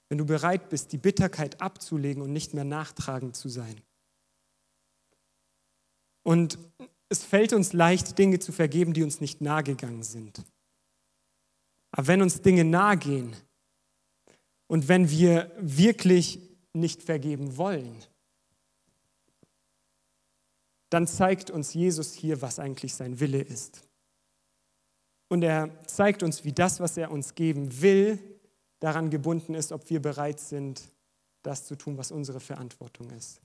Wenn 0.10 0.18
du 0.18 0.26
bereit 0.26 0.70
bist, 0.70 0.94
die 0.94 0.98
Bitterkeit 0.98 1.62
abzulegen 1.62 2.24
und 2.24 2.34
nicht 2.34 2.56
mehr 2.56 2.66
nachtragend 2.66 3.36
zu 3.36 3.50
sein. 3.50 3.80
Und 6.24 6.58
es 7.08 7.24
fällt 7.24 7.54
uns 7.54 7.72
leicht, 7.72 8.18
Dinge 8.18 8.40
zu 8.40 8.52
vergeben, 8.52 8.94
die 8.94 9.04
uns 9.04 9.22
nicht 9.22 9.42
nahegegangen 9.42 10.02
sind. 10.02 10.44
Aber 11.92 12.08
wenn 12.08 12.24
uns 12.24 12.42
Dinge 12.42 12.64
nahe 12.64 12.98
gehen 12.98 13.36
und 14.66 14.88
wenn 14.88 15.12
wir 15.12 15.52
wirklich 15.60 16.51
nicht 16.74 17.04
vergeben 17.04 17.58
wollen, 17.58 18.04
dann 20.90 21.08
zeigt 21.08 21.50
uns 21.50 21.74
Jesus 21.74 22.14
hier, 22.14 22.42
was 22.42 22.60
eigentlich 22.60 22.94
sein 22.94 23.20
Wille 23.20 23.42
ist. 23.42 23.88
Und 25.30 25.44
er 25.44 25.70
zeigt 25.86 26.24
uns, 26.24 26.44
wie 26.44 26.52
das, 26.52 26.82
was 26.82 26.98
er 26.98 27.12
uns 27.12 27.36
geben 27.36 27.82
will, 27.82 28.20
daran 28.82 29.10
gebunden 29.10 29.54
ist, 29.54 29.72
ob 29.72 29.90
wir 29.90 30.02
bereit 30.02 30.40
sind, 30.40 30.82
das 31.44 31.66
zu 31.66 31.76
tun, 31.78 31.98
was 31.98 32.12
unsere 32.12 32.42
Verantwortung 32.42 33.10
ist. 33.12 33.42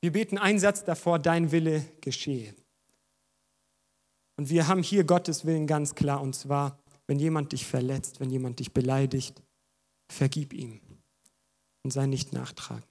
Wir 0.00 0.12
beten 0.12 0.38
einen 0.38 0.58
Satz 0.58 0.84
davor, 0.84 1.18
dein 1.18 1.50
Wille 1.50 1.84
geschehe. 2.00 2.54
Und 4.36 4.48
wir 4.48 4.68
haben 4.68 4.82
hier 4.82 5.04
Gottes 5.04 5.44
Willen 5.44 5.66
ganz 5.66 5.94
klar, 5.94 6.22
und 6.22 6.34
zwar, 6.34 6.78
wenn 7.10 7.18
jemand 7.18 7.50
dich 7.50 7.66
verletzt, 7.66 8.20
wenn 8.20 8.30
jemand 8.30 8.60
dich 8.60 8.72
beleidigt, 8.72 9.42
vergib 10.08 10.52
ihm 10.52 10.80
und 11.82 11.90
sei 11.90 12.06
nicht 12.06 12.32
nachtragend. 12.32 12.86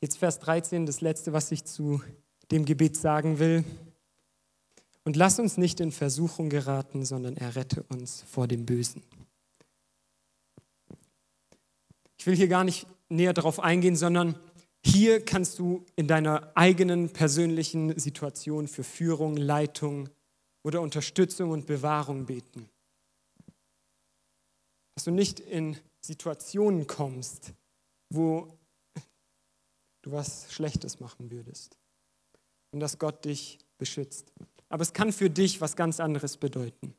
Jetzt 0.00 0.16
Vers 0.16 0.38
13, 0.38 0.86
das 0.86 1.02
letzte, 1.02 1.34
was 1.34 1.52
ich 1.52 1.66
zu 1.66 2.02
dem 2.50 2.64
Gebet 2.64 2.96
sagen 2.96 3.38
will. 3.38 3.62
Und 5.04 5.16
lass 5.16 5.38
uns 5.38 5.58
nicht 5.58 5.80
in 5.80 5.92
Versuchung 5.92 6.48
geraten, 6.48 7.04
sondern 7.04 7.36
errette 7.36 7.82
uns 7.90 8.22
vor 8.22 8.48
dem 8.48 8.64
Bösen. 8.64 9.02
Ich 12.16 12.24
will 12.24 12.36
hier 12.36 12.48
gar 12.48 12.64
nicht 12.64 12.86
näher 13.10 13.34
darauf 13.34 13.60
eingehen, 13.60 13.96
sondern 13.96 14.40
hier 14.84 15.24
kannst 15.24 15.58
du 15.58 15.84
in 15.96 16.08
deiner 16.08 16.52
eigenen 16.56 17.12
persönlichen 17.12 17.98
Situation 17.98 18.66
für 18.66 18.84
Führung, 18.84 19.36
Leitung 19.36 20.08
oder 20.62 20.80
Unterstützung 20.80 21.50
und 21.50 21.66
Bewahrung 21.66 22.26
beten. 22.26 22.68
Dass 24.94 25.04
du 25.04 25.10
nicht 25.10 25.40
in 25.40 25.76
Situationen 26.00 26.86
kommst, 26.86 27.52
wo 28.10 28.58
du 30.02 30.12
was 30.12 30.52
Schlechtes 30.52 31.00
machen 31.00 31.30
würdest 31.30 31.76
und 32.72 32.80
dass 32.80 32.98
Gott 32.98 33.24
dich 33.24 33.58
beschützt. 33.78 34.32
Aber 34.68 34.82
es 34.82 34.92
kann 34.92 35.12
für 35.12 35.28
dich 35.28 35.60
was 35.60 35.76
ganz 35.76 36.00
anderes 36.00 36.36
bedeuten. 36.36 36.94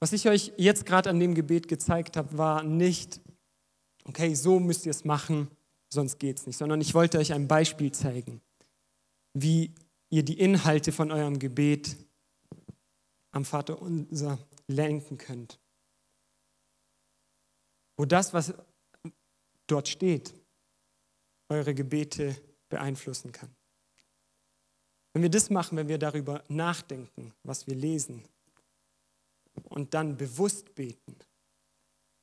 Was 0.00 0.12
ich 0.12 0.28
euch 0.28 0.52
jetzt 0.56 0.84
gerade 0.84 1.08
an 1.08 1.18
dem 1.18 1.34
Gebet 1.34 1.68
gezeigt 1.68 2.16
habe, 2.16 2.36
war 2.36 2.62
nicht, 2.62 3.20
okay, 4.06 4.34
so 4.34 4.58
müsst 4.60 4.86
ihr 4.86 4.90
es 4.90 5.04
machen, 5.04 5.50
sonst 5.92 6.18
geht 6.18 6.38
es 6.38 6.46
nicht, 6.46 6.56
sondern 6.56 6.80
ich 6.80 6.94
wollte 6.94 7.18
euch 7.18 7.32
ein 7.32 7.48
Beispiel 7.48 7.92
zeigen, 7.92 8.40
wie 9.34 9.74
ihr 10.10 10.22
die 10.22 10.38
Inhalte 10.38 10.92
von 10.92 11.10
eurem 11.10 11.38
Gebet 11.38 11.96
am 13.32 13.44
Vater 13.44 13.80
unser 13.80 14.38
lenken 14.68 15.18
könnt. 15.18 15.58
Wo 17.96 18.04
das, 18.04 18.32
was 18.32 18.54
dort 19.66 19.88
steht, 19.88 20.34
eure 21.48 21.74
Gebete 21.74 22.36
beeinflussen 22.68 23.32
kann. 23.32 23.54
Wenn 25.12 25.22
wir 25.22 25.30
das 25.30 25.50
machen, 25.50 25.78
wenn 25.78 25.88
wir 25.88 25.98
darüber 25.98 26.44
nachdenken, 26.48 27.32
was 27.42 27.66
wir 27.66 27.74
lesen 27.74 28.22
und 29.64 29.94
dann 29.94 30.16
bewusst 30.16 30.74
beten, 30.74 31.16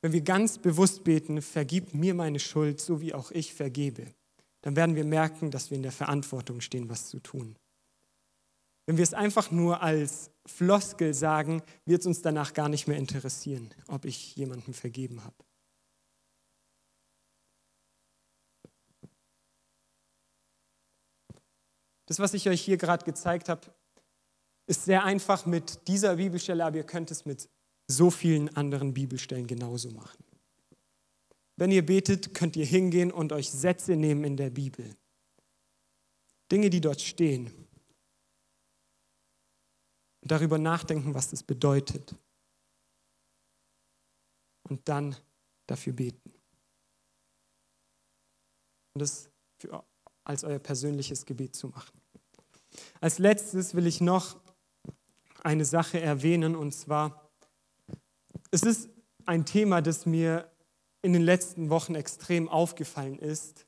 wenn 0.04 0.12
wir 0.12 0.20
ganz 0.20 0.58
bewusst 0.58 1.02
beten, 1.02 1.40
vergib 1.40 1.94
mir 1.94 2.12
meine 2.12 2.38
Schuld, 2.38 2.78
so 2.78 3.00
wie 3.00 3.14
auch 3.14 3.30
ich 3.30 3.54
vergebe, 3.54 4.12
dann 4.60 4.76
werden 4.76 4.96
wir 4.96 5.04
merken, 5.06 5.50
dass 5.50 5.70
wir 5.70 5.78
in 5.78 5.82
der 5.82 5.92
Verantwortung 5.92 6.60
stehen, 6.60 6.90
was 6.90 7.08
zu 7.08 7.20
tun. 7.20 7.56
Wenn 8.84 8.98
wir 8.98 9.02
es 9.02 9.14
einfach 9.14 9.50
nur 9.50 9.80
als 9.80 10.30
Floskel 10.44 11.14
sagen, 11.14 11.62
wird 11.86 12.02
es 12.02 12.06
uns 12.06 12.20
danach 12.20 12.52
gar 12.52 12.68
nicht 12.68 12.86
mehr 12.86 12.98
interessieren, 12.98 13.70
ob 13.88 14.04
ich 14.04 14.36
jemandem 14.36 14.74
vergeben 14.74 15.24
habe. 15.24 15.36
Das, 22.04 22.18
was 22.18 22.34
ich 22.34 22.46
euch 22.50 22.60
hier 22.60 22.76
gerade 22.76 23.06
gezeigt 23.06 23.48
habe, 23.48 23.74
ist 24.66 24.84
sehr 24.84 25.02
einfach 25.04 25.46
mit 25.46 25.88
dieser 25.88 26.16
Bibelstelle, 26.16 26.62
aber 26.62 26.76
ihr 26.76 26.84
könnt 26.84 27.10
es 27.10 27.24
mit 27.24 27.48
so 27.86 28.10
vielen 28.10 28.54
anderen 28.56 28.94
Bibelstellen 28.94 29.46
genauso 29.46 29.90
machen. 29.90 30.24
Wenn 31.56 31.70
ihr 31.70 31.84
betet, 31.84 32.34
könnt 32.34 32.56
ihr 32.56 32.66
hingehen 32.66 33.12
und 33.12 33.32
euch 33.32 33.50
Sätze 33.50 33.96
nehmen 33.96 34.24
in 34.24 34.36
der 34.36 34.50
Bibel. 34.50 34.96
Dinge, 36.50 36.70
die 36.70 36.80
dort 36.80 37.00
stehen. 37.00 37.46
Und 40.22 40.30
darüber 40.30 40.58
nachdenken, 40.58 41.14
was 41.14 41.30
das 41.30 41.42
bedeutet. 41.42 42.14
Und 44.68 44.88
dann 44.88 45.16
dafür 45.66 45.92
beten. 45.92 46.32
Und 48.94 49.00
das 49.00 49.30
für, 49.58 49.84
als 50.24 50.44
euer 50.44 50.58
persönliches 50.58 51.26
Gebet 51.26 51.54
zu 51.54 51.68
machen. 51.68 52.00
Als 53.00 53.18
letztes 53.18 53.74
will 53.74 53.86
ich 53.86 54.00
noch 54.00 54.40
eine 55.42 55.64
Sache 55.64 56.00
erwähnen, 56.00 56.56
und 56.56 56.72
zwar, 56.72 57.23
es 58.54 58.62
ist 58.62 58.88
ein 59.26 59.44
Thema, 59.44 59.82
das 59.82 60.06
mir 60.06 60.48
in 61.02 61.12
den 61.12 61.22
letzten 61.22 61.70
Wochen 61.70 61.96
extrem 61.96 62.48
aufgefallen 62.48 63.18
ist 63.18 63.66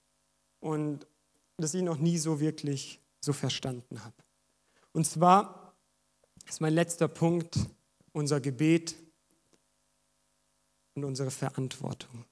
und 0.61 1.09
das 1.57 1.75
ich 1.75 1.83
noch 1.83 1.99
nie 1.99 2.19
so 2.19 2.39
wirklich 2.39 3.01
so 3.21 3.33
verstanden 3.33 4.05
habe. 4.05 4.15
Und 4.93 5.05
zwar 5.05 5.75
ist 6.47 6.61
mein 6.61 6.73
letzter 6.73 7.09
Punkt 7.09 7.59
unser 8.13 8.41
Gebet 8.41 8.95
und 10.95 11.03
unsere 11.03 11.33
Verantwortung. 11.33 12.25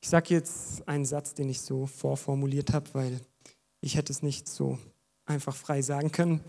Ich 0.00 0.08
sage 0.08 0.32
jetzt 0.34 0.88
einen 0.88 1.04
Satz, 1.04 1.34
den 1.34 1.50
ich 1.50 1.60
so 1.60 1.86
vorformuliert 1.86 2.72
habe, 2.72 2.92
weil 2.94 3.20
ich 3.82 3.96
hätte 3.96 4.12
es 4.12 4.22
nicht 4.22 4.48
so 4.48 4.78
einfach 5.26 5.54
frei 5.54 5.82
sagen 5.82 6.10
können. 6.10 6.42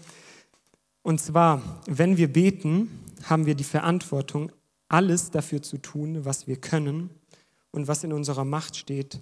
Und 1.05 1.19
zwar, 1.19 1.61
wenn 1.85 2.17
wir 2.17 2.33
beten, 2.33 2.89
haben 3.25 3.45
wir 3.45 3.53
die 3.53 3.63
Verantwortung, 3.63 4.51
alles 4.87 5.29
dafür 5.29 5.61
zu 5.61 5.77
tun, 5.77 6.25
was 6.25 6.47
wir 6.47 6.55
können 6.55 7.11
und 7.69 7.87
was 7.87 8.03
in 8.03 8.11
unserer 8.11 8.43
Macht 8.43 8.75
steht, 8.75 9.21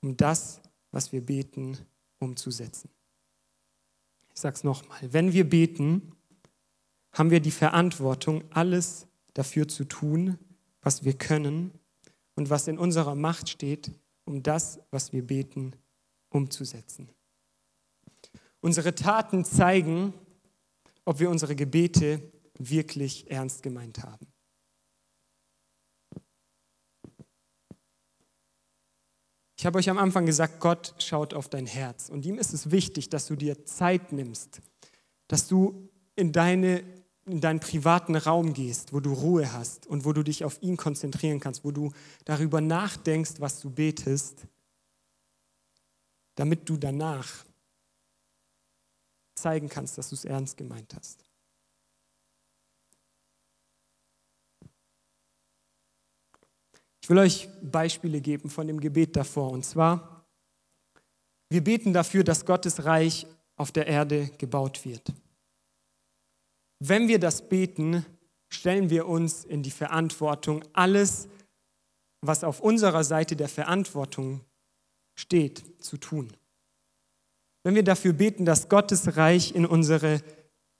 um 0.00 0.16
das, 0.16 0.60
was 0.92 1.10
wir 1.10 1.26
beten, 1.26 1.76
umzusetzen. 2.20 2.88
Ich 4.32 4.40
sage 4.42 4.54
es 4.54 4.62
nochmal, 4.62 5.00
wenn 5.12 5.32
wir 5.32 5.50
beten, 5.50 6.12
haben 7.10 7.32
wir 7.32 7.40
die 7.40 7.50
Verantwortung, 7.50 8.44
alles 8.50 9.08
dafür 9.32 9.66
zu 9.66 9.86
tun, 9.86 10.38
was 10.82 11.02
wir 11.02 11.14
können 11.14 11.72
und 12.36 12.48
was 12.48 12.68
in 12.68 12.78
unserer 12.78 13.16
Macht 13.16 13.48
steht, 13.48 13.90
um 14.24 14.44
das, 14.44 14.78
was 14.92 15.12
wir 15.12 15.26
beten, 15.26 15.72
umzusetzen. 16.28 17.08
Unsere 18.60 18.94
Taten 18.94 19.44
zeigen, 19.44 20.14
ob 21.04 21.18
wir 21.18 21.30
unsere 21.30 21.54
Gebete 21.56 22.32
wirklich 22.58 23.30
ernst 23.30 23.62
gemeint 23.62 24.02
haben. 24.02 24.26
Ich 29.56 29.66
habe 29.66 29.78
euch 29.78 29.88
am 29.88 29.98
Anfang 29.98 30.26
gesagt, 30.26 30.60
Gott 30.60 30.94
schaut 30.98 31.32
auf 31.32 31.48
dein 31.48 31.66
Herz 31.66 32.10
und 32.10 32.26
ihm 32.26 32.38
ist 32.38 32.52
es 32.52 32.70
wichtig, 32.70 33.08
dass 33.08 33.26
du 33.26 33.36
dir 33.36 33.64
Zeit 33.64 34.12
nimmst, 34.12 34.60
dass 35.28 35.48
du 35.48 35.88
in, 36.16 36.32
deine, 36.32 36.84
in 37.24 37.40
deinen 37.40 37.60
privaten 37.60 38.16
Raum 38.16 38.52
gehst, 38.52 38.92
wo 38.92 39.00
du 39.00 39.12
Ruhe 39.12 39.52
hast 39.52 39.86
und 39.86 40.04
wo 40.04 40.12
du 40.12 40.22
dich 40.22 40.44
auf 40.44 40.60
ihn 40.62 40.76
konzentrieren 40.76 41.40
kannst, 41.40 41.64
wo 41.64 41.70
du 41.70 41.92
darüber 42.24 42.60
nachdenkst, 42.60 43.34
was 43.38 43.60
du 43.60 43.70
betest, 43.70 44.46
damit 46.34 46.68
du 46.68 46.76
danach 46.76 47.43
zeigen 49.34 49.68
kannst, 49.68 49.98
dass 49.98 50.10
du 50.10 50.14
es 50.14 50.24
ernst 50.24 50.56
gemeint 50.56 50.94
hast. 50.94 51.24
Ich 57.02 57.10
will 57.10 57.18
euch 57.18 57.48
Beispiele 57.62 58.20
geben 58.20 58.48
von 58.48 58.66
dem 58.66 58.80
Gebet 58.80 59.14
davor. 59.14 59.50
Und 59.50 59.64
zwar, 59.64 60.24
wir 61.50 61.62
beten 61.62 61.92
dafür, 61.92 62.24
dass 62.24 62.46
Gottes 62.46 62.84
Reich 62.84 63.26
auf 63.56 63.72
der 63.72 63.86
Erde 63.86 64.28
gebaut 64.38 64.84
wird. 64.84 65.12
Wenn 66.78 67.08
wir 67.08 67.18
das 67.18 67.48
beten, 67.48 68.06
stellen 68.48 68.88
wir 68.88 69.06
uns 69.06 69.44
in 69.44 69.62
die 69.62 69.70
Verantwortung, 69.70 70.64
alles, 70.72 71.28
was 72.22 72.42
auf 72.42 72.60
unserer 72.60 73.04
Seite 73.04 73.36
der 73.36 73.48
Verantwortung 73.48 74.40
steht, 75.14 75.82
zu 75.82 75.98
tun 75.98 76.32
wenn 77.64 77.74
wir 77.74 77.82
dafür 77.82 78.12
beten, 78.12 78.44
dass 78.44 78.68
Gottes 78.68 79.16
Reich 79.16 79.54
in 79.54 79.66
unsere 79.66 80.22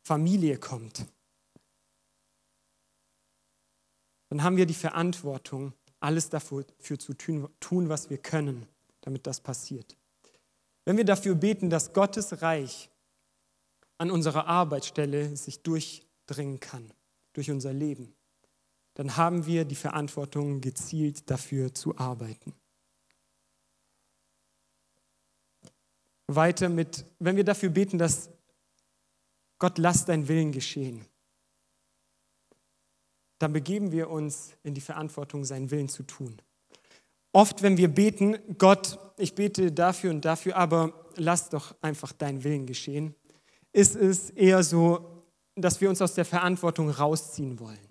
Familie 0.03 0.59
kommt, 0.59 1.07
dann 4.29 4.43
haben 4.43 4.57
wir 4.57 4.67
die 4.67 4.75
Verantwortung, 4.75 5.73
alles 6.01 6.29
dafür 6.29 6.67
zu 6.99 7.15
tun, 7.15 7.89
was 7.89 8.11
wir 8.11 8.19
können, 8.19 8.67
damit 9.01 9.27
das 9.27 9.41
passiert. 9.41 9.97
Wenn 10.85 10.99
wir 10.99 11.05
dafür 11.05 11.35
beten, 11.35 11.71
dass 11.71 11.95
Gottes 11.95 12.43
Reich 12.43 12.91
an 13.97 14.11
unserer 14.11 14.47
Arbeitsstelle 14.47 15.35
sich 15.37 15.63
durchdringen 15.63 16.61
kann, 16.61 16.93
durch 17.33 17.51
unser 17.51 17.73
Leben, 17.73 18.15
dann 18.95 19.17
haben 19.17 19.47
wir 19.47 19.65
die 19.65 19.75
Verantwortung, 19.75 20.61
gezielt 20.61 21.31
dafür 21.31 21.73
zu 21.73 21.97
arbeiten. 21.97 22.55
Weiter 26.27 26.69
mit, 26.69 27.05
wenn 27.19 27.37
wir 27.37 27.45
dafür 27.45 27.71
beten, 27.71 27.99
dass 27.99 28.31
Gott 29.59 29.79
lass 29.79 30.05
dein 30.05 30.29
Willen 30.29 30.53
geschehen, 30.53 31.05
dann 33.39 33.53
begeben 33.53 33.93
wir 33.93 34.11
uns 34.11 34.55
in 34.63 34.75
die 34.75 34.81
Verantwortung, 34.81 35.45
seinen 35.45 35.71
Willen 35.71 35.89
zu 35.89 36.03
tun. 36.03 36.41
Oft, 37.33 37.63
wenn 37.63 37.77
wir 37.77 37.89
beten, 37.89 38.39
Gott, 38.59 38.99
ich 39.19 39.35
bete 39.35 39.73
dafür 39.73 40.11
und 40.11 40.25
dafür, 40.25 40.57
aber 40.57 41.11
lass 41.17 41.51
doch 41.51 41.75
einfach 41.83 42.13
dein 42.13 42.45
Willen 42.45 42.67
geschehen, 42.67 43.15
ist 43.73 43.97
es 43.97 44.31
eher 44.31 44.63
so, 44.63 45.25
dass 45.57 45.81
wir 45.81 45.89
uns 45.89 46.01
aus 46.01 46.15
der 46.15 46.25
Verantwortung 46.25 46.91
rausziehen 46.91 47.59
wollen. 47.59 47.89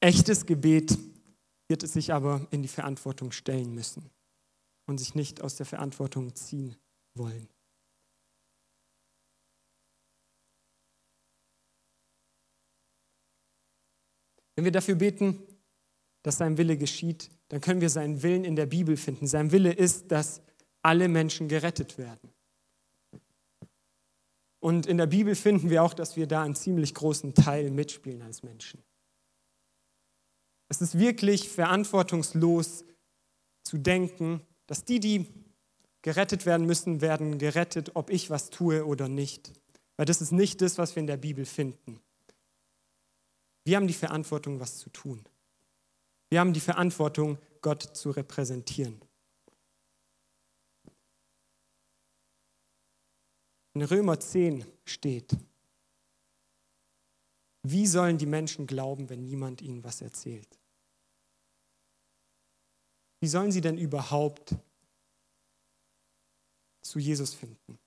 Echtes 0.00 0.44
Gebet 0.44 0.98
wird 1.74 1.82
es 1.82 1.92
sich 1.92 2.12
aber 2.12 2.46
in 2.52 2.62
die 2.62 2.68
Verantwortung 2.68 3.32
stellen 3.32 3.74
müssen 3.74 4.08
und 4.86 4.98
sich 4.98 5.16
nicht 5.16 5.40
aus 5.40 5.56
der 5.56 5.66
Verantwortung 5.66 6.32
ziehen 6.36 6.76
wollen. 7.14 7.48
Wenn 14.54 14.64
wir 14.64 14.70
dafür 14.70 14.94
beten, 14.94 15.42
dass 16.22 16.38
sein 16.38 16.58
Wille 16.58 16.76
geschieht, 16.78 17.28
dann 17.48 17.60
können 17.60 17.80
wir 17.80 17.90
seinen 17.90 18.22
Willen 18.22 18.44
in 18.44 18.54
der 18.54 18.66
Bibel 18.66 18.96
finden. 18.96 19.26
Sein 19.26 19.50
Wille 19.50 19.72
ist, 19.72 20.12
dass 20.12 20.42
alle 20.80 21.08
Menschen 21.08 21.48
gerettet 21.48 21.98
werden. 21.98 22.32
Und 24.60 24.86
in 24.86 24.98
der 24.98 25.06
Bibel 25.06 25.34
finden 25.34 25.70
wir 25.70 25.82
auch, 25.82 25.92
dass 25.92 26.14
wir 26.14 26.28
da 26.28 26.44
einen 26.44 26.54
ziemlich 26.54 26.94
großen 26.94 27.34
Teil 27.34 27.72
mitspielen 27.72 28.22
als 28.22 28.44
Menschen. 28.44 28.80
Es 30.68 30.80
ist 30.80 30.98
wirklich 30.98 31.48
verantwortungslos 31.48 32.84
zu 33.62 33.78
denken, 33.78 34.40
dass 34.66 34.84
die, 34.84 35.00
die 35.00 35.26
gerettet 36.02 36.46
werden 36.46 36.66
müssen, 36.66 37.00
werden 37.00 37.38
gerettet, 37.38 37.92
ob 37.94 38.10
ich 38.10 38.30
was 38.30 38.50
tue 38.50 38.84
oder 38.84 39.08
nicht. 39.08 39.52
Weil 39.96 40.06
das 40.06 40.20
ist 40.20 40.32
nicht 40.32 40.60
das, 40.60 40.78
was 40.78 40.96
wir 40.96 41.00
in 41.00 41.06
der 41.06 41.16
Bibel 41.16 41.44
finden. 41.46 42.00
Wir 43.64 43.76
haben 43.76 43.86
die 43.86 43.94
Verantwortung, 43.94 44.60
was 44.60 44.78
zu 44.78 44.90
tun. 44.90 45.24
Wir 46.28 46.40
haben 46.40 46.52
die 46.52 46.60
Verantwortung, 46.60 47.38
Gott 47.62 47.82
zu 47.82 48.10
repräsentieren. 48.10 49.00
In 53.74 53.82
Römer 53.82 54.20
10 54.20 54.64
steht, 54.84 55.36
wie 57.64 57.86
sollen 57.86 58.18
die 58.18 58.26
Menschen 58.26 58.66
glauben, 58.66 59.08
wenn 59.08 59.24
niemand 59.24 59.62
ihnen 59.62 59.82
was 59.82 60.00
erzählt? 60.00 60.58
wie 63.24 63.28
sollen 63.28 63.50
sie 63.50 63.62
denn 63.62 63.78
überhaupt 63.78 64.54
zu 66.82 66.98
Jesus 66.98 67.32
finden, 67.32 67.78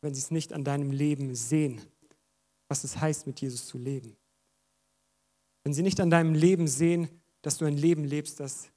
wenn 0.00 0.14
sie 0.14 0.20
es 0.20 0.30
nicht 0.30 0.52
an 0.52 0.62
deinem 0.62 0.92
Leben 0.92 1.34
sehen, 1.34 1.80
was 2.68 2.84
es 2.84 3.00
heißt, 3.00 3.26
mit 3.26 3.40
Jesus 3.40 3.66
zu 3.66 3.78
leben? 3.78 4.16
Wenn 5.64 5.74
sie 5.74 5.82
nicht 5.82 5.98
an 5.98 6.08
deinem 6.08 6.34
Leben 6.34 6.68
sehen, 6.68 7.08
dass 7.42 7.58
du 7.58 7.64
ein 7.64 7.76
Leben 7.76 8.04
lebst, 8.04 8.38
das 8.38 8.70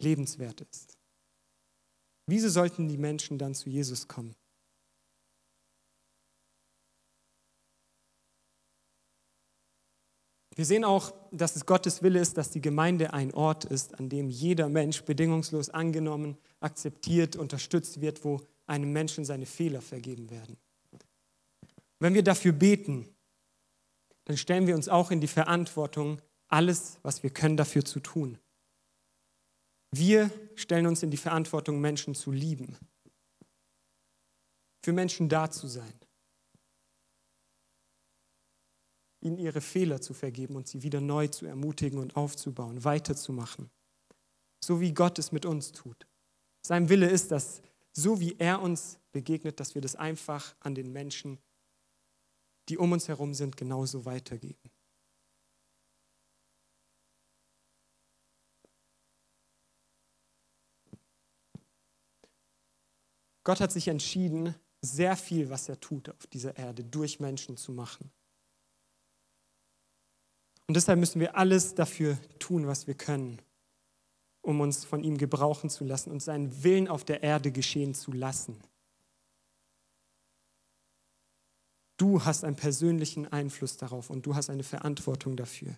lebenswert 0.00 0.60
ist. 0.62 0.98
Wieso 2.26 2.48
sollten 2.48 2.88
die 2.88 2.98
Menschen 2.98 3.38
dann 3.38 3.54
zu 3.54 3.70
Jesus 3.70 4.08
kommen? 4.08 4.34
Wir 10.60 10.66
sehen 10.66 10.84
auch, 10.84 11.14
dass 11.32 11.56
es 11.56 11.64
Gottes 11.64 12.02
Wille 12.02 12.20
ist, 12.20 12.36
dass 12.36 12.50
die 12.50 12.60
Gemeinde 12.60 13.14
ein 13.14 13.32
Ort 13.32 13.64
ist, 13.64 13.98
an 13.98 14.10
dem 14.10 14.28
jeder 14.28 14.68
Mensch 14.68 15.02
bedingungslos 15.04 15.70
angenommen, 15.70 16.36
akzeptiert, 16.60 17.34
unterstützt 17.34 18.02
wird, 18.02 18.26
wo 18.26 18.42
einem 18.66 18.92
Menschen 18.92 19.24
seine 19.24 19.46
Fehler 19.46 19.80
vergeben 19.80 20.28
werden. 20.28 20.58
Wenn 21.98 22.12
wir 22.12 22.22
dafür 22.22 22.52
beten, 22.52 23.08
dann 24.26 24.36
stellen 24.36 24.66
wir 24.66 24.74
uns 24.74 24.90
auch 24.90 25.10
in 25.10 25.22
die 25.22 25.28
Verantwortung, 25.28 26.20
alles, 26.48 26.98
was 27.02 27.22
wir 27.22 27.30
können, 27.30 27.56
dafür 27.56 27.86
zu 27.86 28.00
tun. 28.00 28.36
Wir 29.92 30.30
stellen 30.56 30.84
uns 30.84 31.02
in 31.02 31.10
die 31.10 31.16
Verantwortung, 31.16 31.80
Menschen 31.80 32.14
zu 32.14 32.32
lieben, 32.32 32.76
für 34.84 34.92
Menschen 34.92 35.30
da 35.30 35.50
zu 35.50 35.68
sein, 35.68 35.94
ihnen 39.20 39.38
ihre 39.38 39.60
Fehler 39.60 40.00
zu 40.00 40.14
vergeben 40.14 40.56
und 40.56 40.68
sie 40.68 40.82
wieder 40.82 41.00
neu 41.00 41.28
zu 41.28 41.46
ermutigen 41.46 41.98
und 41.98 42.16
aufzubauen, 42.16 42.84
weiterzumachen, 42.84 43.70
so 44.64 44.80
wie 44.80 44.92
Gott 44.92 45.18
es 45.18 45.32
mit 45.32 45.44
uns 45.44 45.72
tut. 45.72 46.06
Sein 46.62 46.88
Wille 46.88 47.08
ist, 47.08 47.30
dass 47.30 47.62
so 47.92 48.20
wie 48.20 48.36
er 48.38 48.60
uns 48.62 48.98
begegnet, 49.12 49.60
dass 49.60 49.74
wir 49.74 49.82
das 49.82 49.96
einfach 49.96 50.54
an 50.60 50.74
den 50.74 50.92
Menschen, 50.92 51.38
die 52.68 52.78
um 52.78 52.92
uns 52.92 53.08
herum 53.08 53.34
sind, 53.34 53.56
genauso 53.56 54.04
weitergeben. 54.04 54.70
Gott 63.42 63.60
hat 63.60 63.72
sich 63.72 63.88
entschieden, 63.88 64.54
sehr 64.82 65.16
viel, 65.16 65.50
was 65.50 65.68
er 65.68 65.80
tut 65.80 66.08
auf 66.08 66.26
dieser 66.28 66.56
Erde, 66.56 66.84
durch 66.84 67.20
Menschen 67.20 67.56
zu 67.56 67.72
machen. 67.72 68.12
Und 70.70 70.74
deshalb 70.74 71.00
müssen 71.00 71.18
wir 71.18 71.36
alles 71.36 71.74
dafür 71.74 72.16
tun, 72.38 72.68
was 72.68 72.86
wir 72.86 72.94
können, 72.94 73.42
um 74.40 74.60
uns 74.60 74.84
von 74.84 75.02
ihm 75.02 75.18
gebrauchen 75.18 75.68
zu 75.68 75.82
lassen 75.82 76.12
und 76.12 76.22
seinen 76.22 76.62
Willen 76.62 76.86
auf 76.86 77.02
der 77.02 77.24
Erde 77.24 77.50
geschehen 77.50 77.92
zu 77.92 78.12
lassen. 78.12 78.56
Du 81.96 82.24
hast 82.24 82.44
einen 82.44 82.54
persönlichen 82.54 83.26
Einfluss 83.32 83.78
darauf 83.78 84.10
und 84.10 84.24
du 84.24 84.36
hast 84.36 84.48
eine 84.48 84.62
Verantwortung 84.62 85.36
dafür. 85.36 85.76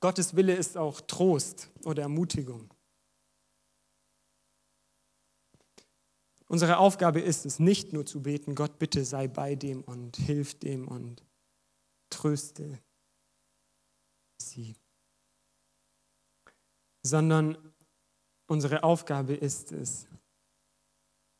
Gottes 0.00 0.34
Wille 0.34 0.56
ist 0.56 0.76
auch 0.76 1.00
Trost 1.02 1.70
oder 1.84 2.02
Ermutigung. 2.02 2.73
Unsere 6.54 6.78
Aufgabe 6.78 7.18
ist 7.18 7.46
es 7.46 7.58
nicht 7.58 7.92
nur 7.92 8.06
zu 8.06 8.22
beten, 8.22 8.54
Gott 8.54 8.78
bitte 8.78 9.04
sei 9.04 9.26
bei 9.26 9.56
dem 9.56 9.82
und 9.82 10.16
hilf 10.18 10.56
dem 10.56 10.86
und 10.86 11.20
tröste 12.10 12.78
sie, 14.40 14.76
sondern 17.04 17.58
unsere 18.46 18.84
Aufgabe 18.84 19.34
ist 19.34 19.72
es, 19.72 20.06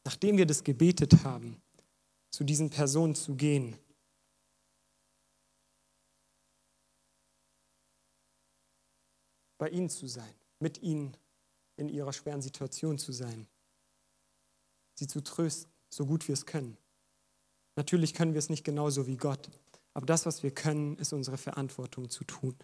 nachdem 0.04 0.36
wir 0.36 0.46
das 0.46 0.64
gebetet 0.64 1.22
haben, 1.22 1.62
zu 2.32 2.42
diesen 2.42 2.70
Personen 2.70 3.14
zu 3.14 3.36
gehen. 3.36 3.78
Bei 9.58 9.68
ihnen 9.68 9.90
zu 9.90 10.08
sein, 10.08 10.34
mit 10.58 10.82
ihnen 10.82 11.16
in 11.76 11.88
ihrer 11.88 12.12
schweren 12.12 12.42
Situation 12.42 12.98
zu 12.98 13.12
sein 13.12 13.46
sie 14.94 15.06
zu 15.06 15.22
trösten, 15.22 15.70
so 15.88 16.06
gut 16.06 16.26
wir 16.28 16.32
es 16.32 16.46
können. 16.46 16.76
Natürlich 17.76 18.14
können 18.14 18.34
wir 18.34 18.38
es 18.38 18.50
nicht 18.50 18.64
genauso 18.64 19.06
wie 19.06 19.16
Gott, 19.16 19.50
aber 19.92 20.06
das, 20.06 20.26
was 20.26 20.42
wir 20.42 20.52
können, 20.52 20.96
ist 20.98 21.12
unsere 21.12 21.38
Verantwortung 21.38 22.10
zu 22.10 22.24
tun. 22.24 22.56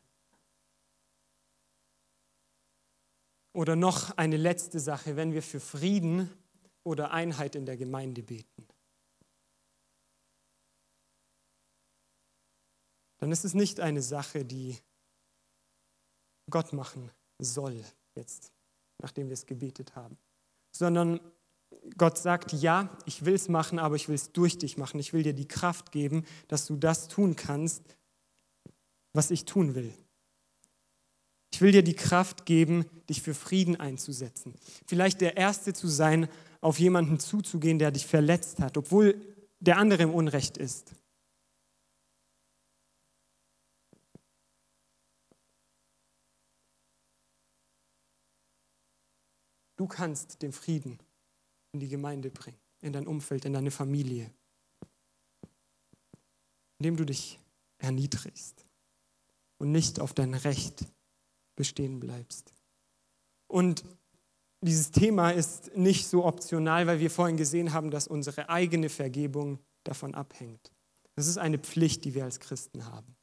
Oder 3.52 3.74
noch 3.74 4.16
eine 4.16 4.36
letzte 4.36 4.78
Sache, 4.78 5.16
wenn 5.16 5.32
wir 5.32 5.42
für 5.42 5.60
Frieden 5.60 6.30
oder 6.84 7.10
Einheit 7.10 7.56
in 7.56 7.66
der 7.66 7.76
Gemeinde 7.76 8.22
beten. 8.22 8.66
Dann 13.18 13.32
ist 13.32 13.44
es 13.44 13.54
nicht 13.54 13.80
eine 13.80 14.02
Sache, 14.02 14.44
die 14.44 14.78
Gott 16.48 16.72
machen 16.72 17.10
soll, 17.38 17.84
jetzt, 18.14 18.52
nachdem 18.98 19.28
wir 19.28 19.34
es 19.34 19.46
gebetet 19.46 19.94
haben, 19.94 20.16
sondern 20.72 21.20
Gott 21.96 22.18
sagt, 22.18 22.52
ja, 22.52 22.96
ich 23.06 23.24
will 23.24 23.34
es 23.34 23.48
machen, 23.48 23.78
aber 23.78 23.96
ich 23.96 24.08
will 24.08 24.14
es 24.14 24.32
durch 24.32 24.58
dich 24.58 24.76
machen. 24.76 25.00
Ich 25.00 25.12
will 25.12 25.22
dir 25.22 25.32
die 25.32 25.48
Kraft 25.48 25.92
geben, 25.92 26.24
dass 26.48 26.66
du 26.66 26.76
das 26.76 27.08
tun 27.08 27.36
kannst, 27.36 27.82
was 29.12 29.30
ich 29.30 29.44
tun 29.44 29.74
will. 29.74 29.92
Ich 31.52 31.60
will 31.60 31.72
dir 31.72 31.82
die 31.82 31.94
Kraft 31.94 32.46
geben, 32.46 32.84
dich 33.08 33.22
für 33.22 33.34
Frieden 33.34 33.76
einzusetzen. 33.76 34.54
Vielleicht 34.86 35.20
der 35.20 35.36
Erste 35.36 35.72
zu 35.72 35.88
sein, 35.88 36.28
auf 36.60 36.78
jemanden 36.78 37.18
zuzugehen, 37.18 37.78
der 37.78 37.90
dich 37.90 38.06
verletzt 38.06 38.60
hat, 38.60 38.76
obwohl 38.76 39.20
der 39.58 39.78
andere 39.78 40.04
im 40.04 40.14
Unrecht 40.14 40.56
ist. 40.56 40.92
Du 49.76 49.86
kannst 49.86 50.42
den 50.42 50.52
Frieden 50.52 50.98
in 51.72 51.80
die 51.80 51.88
Gemeinde 51.88 52.30
bringen, 52.30 52.58
in 52.80 52.92
dein 52.92 53.06
Umfeld, 53.06 53.44
in 53.44 53.52
deine 53.52 53.70
Familie. 53.70 54.30
Indem 56.78 56.96
du 56.96 57.04
dich 57.04 57.38
erniedrigst 57.78 58.64
und 59.58 59.72
nicht 59.72 60.00
auf 60.00 60.14
dein 60.14 60.34
Recht 60.34 60.86
bestehen 61.56 62.00
bleibst. 62.00 62.52
Und 63.46 63.84
dieses 64.62 64.90
Thema 64.90 65.30
ist 65.30 65.76
nicht 65.76 66.06
so 66.06 66.24
optional, 66.24 66.86
weil 66.86 67.00
wir 67.00 67.10
vorhin 67.10 67.36
gesehen 67.36 67.72
haben, 67.72 67.90
dass 67.90 68.06
unsere 68.06 68.48
eigene 68.48 68.88
Vergebung 68.88 69.58
davon 69.84 70.14
abhängt. 70.14 70.72
Das 71.16 71.26
ist 71.26 71.38
eine 71.38 71.58
Pflicht, 71.58 72.04
die 72.04 72.14
wir 72.14 72.24
als 72.24 72.40
Christen 72.40 72.86
haben. 72.86 73.16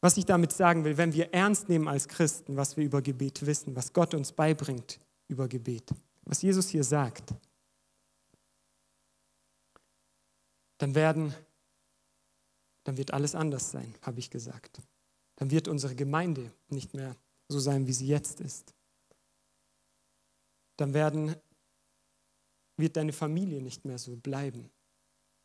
Was 0.00 0.16
ich 0.16 0.26
damit 0.26 0.52
sagen 0.52 0.84
will, 0.84 0.98
wenn 0.98 1.14
wir 1.14 1.32
ernst 1.32 1.68
nehmen 1.68 1.88
als 1.88 2.08
Christen, 2.08 2.56
was 2.56 2.76
wir 2.76 2.84
über 2.84 3.00
Gebet 3.00 3.46
wissen, 3.46 3.74
was 3.74 3.92
Gott 3.92 4.14
uns 4.14 4.32
beibringt 4.32 5.00
über 5.28 5.48
Gebet, 5.48 5.90
was 6.24 6.42
Jesus 6.42 6.68
hier 6.68 6.84
sagt, 6.84 7.34
dann 10.78 10.94
werden, 10.94 11.34
dann 12.84 12.96
wird 12.96 13.12
alles 13.12 13.34
anders 13.34 13.70
sein, 13.70 13.94
habe 14.02 14.18
ich 14.18 14.30
gesagt. 14.30 14.80
Dann 15.36 15.50
wird 15.50 15.68
unsere 15.68 15.94
Gemeinde 15.94 16.52
nicht 16.68 16.94
mehr 16.94 17.16
so 17.48 17.58
sein, 17.58 17.86
wie 17.86 17.92
sie 17.92 18.06
jetzt 18.06 18.40
ist. 18.40 18.74
Dann 20.76 20.94
werden, 20.94 21.36
wird 22.76 22.96
deine 22.96 23.12
Familie 23.12 23.60
nicht 23.60 23.84
mehr 23.84 23.98
so 23.98 24.16
bleiben. 24.16 24.70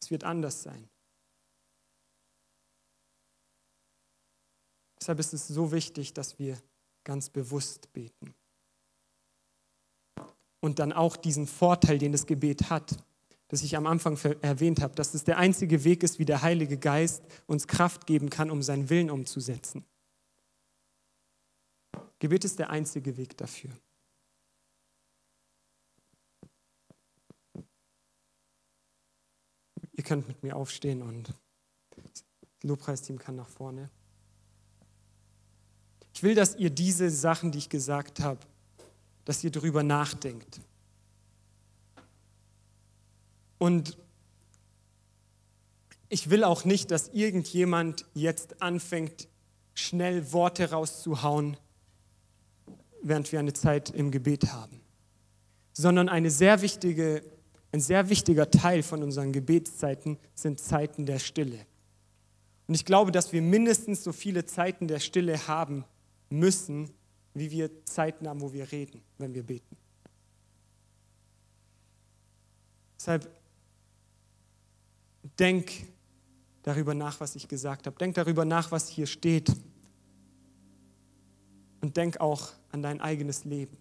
Es 0.02 0.10
wird 0.10 0.24
anders 0.24 0.63
sein. 0.63 0.89
Deshalb 5.00 5.20
ist 5.20 5.34
es 5.34 5.48
so 5.48 5.71
wichtig, 5.71 6.13
dass 6.13 6.40
wir 6.40 6.62
ganz 7.04 7.30
bewusst 7.30 7.92
beten 7.94 8.34
und 10.60 10.80
dann 10.80 10.92
auch 10.92 11.16
diesen 11.16 11.48
Vorteil, 11.48 11.98
den 11.98 12.12
das 12.12 12.26
Gebet 12.26 12.70
hat, 12.70 12.98
das 13.48 13.64
ich 13.64 13.76
am 13.76 13.88
Anfang 13.88 14.18
erwähnt 14.42 14.82
habe, 14.82 14.96
dass 14.96 15.14
es 15.14 15.24
der 15.24 15.38
einzige 15.38 15.84
Weg 15.84 16.04
ist, 16.04 16.20
wie 16.20 16.26
der 16.26 16.42
Heilige 16.42 16.78
Geist 16.78 17.24
uns 17.48 17.68
Kraft 17.68 18.06
geben 18.06 18.30
kann, 18.30 18.52
um 18.52 18.62
seinen 18.62 18.90
Willen 18.90 19.10
umzusetzen. 19.10 19.84
Gebet 22.20 22.46
ist 22.46 22.60
der 22.60 22.70
einzige 22.70 23.18
Weg 23.18 23.38
dafür. 23.38 23.72
Ihr 29.94 30.04
könnt 30.04 30.28
mit 30.28 30.44
mir 30.44 30.56
aufstehen 30.56 31.02
und 31.02 31.34
das 31.96 32.24
Lobpreisteam 32.64 33.18
kann 33.18 33.36
nach 33.36 33.50
vorne. 33.50 33.90
Ich 36.14 36.24
will, 36.24 36.36
dass 36.36 36.56
ihr 36.56 36.70
diese 36.70 37.10
Sachen, 37.10 37.52
die 37.52 37.58
ich 37.58 37.70
gesagt 37.70 38.20
habe, 38.20 38.40
dass 39.30 39.44
ihr 39.44 39.52
darüber 39.52 39.84
nachdenkt. 39.84 40.60
Und 43.60 43.96
ich 46.08 46.32
will 46.32 46.44
auch 46.44 46.65
nicht, 46.65 46.90
dass 46.90 47.10
irgendjemand 47.10 48.08
jetzt 48.15 48.60
anfängt, 48.60 49.27
schnell 49.75 50.34
Worte 50.34 50.71
rauszuhauen, 50.71 51.58
während 53.04 53.32
wir 53.32 53.38
eine 53.38 53.54
Zeit 53.54 53.92
im 53.92 54.10
Gebet 54.10 54.52
haben, 54.52 54.82
sondern 55.73 56.10
eine 56.10 56.32
sehr 56.32 56.63
wichtige, 56.63 57.21
ein 57.71 57.82
sehr 57.82 58.10
wichtiger 58.10 58.50
Teil 58.50 58.82
von 58.82 59.04
unseren 59.04 59.32
Gebetszeiten 59.32 60.17
sind 60.34 60.60
Zeiten 60.60 61.06
der 61.06 61.19
Stille. 61.19 61.67
Und 62.67 62.73
ich 62.73 62.84
glaube, 62.84 63.12
dass 63.12 63.32
wir 63.32 63.44
mindestens 63.44 64.04
so 64.04 64.12
viele 64.12 64.46
Zeiten 64.46 64.88
der 64.88 65.00
Stille 65.00 65.48
haben 65.48 65.86
müssen, 66.32 66.90
wie 67.40 67.50
wir 67.52 67.85
Zeiten 67.85 68.27
haben, 68.27 68.42
wo 68.42 68.52
wir 68.52 68.71
reden, 68.71 69.02
wenn 69.17 69.33
wir 69.33 69.44
beten. 69.44 69.77
Deshalb 72.98 73.29
denk 75.40 75.71
darüber 76.63 76.94
nach, 76.94 77.19
was 77.19 77.35
ich 77.35 77.48
gesagt 77.48 77.87
habe. 77.87 77.98
Denk 77.98 78.15
darüber 78.15 78.44
nach, 78.44 78.71
was 78.71 78.90
hier 78.90 79.08
steht. 79.08 79.52
Und 81.81 81.96
denk 81.96 82.19
auch 82.19 82.52
an 82.71 82.81
dein 82.81 83.00
eigenes 83.00 83.46
Leben. 83.46 83.77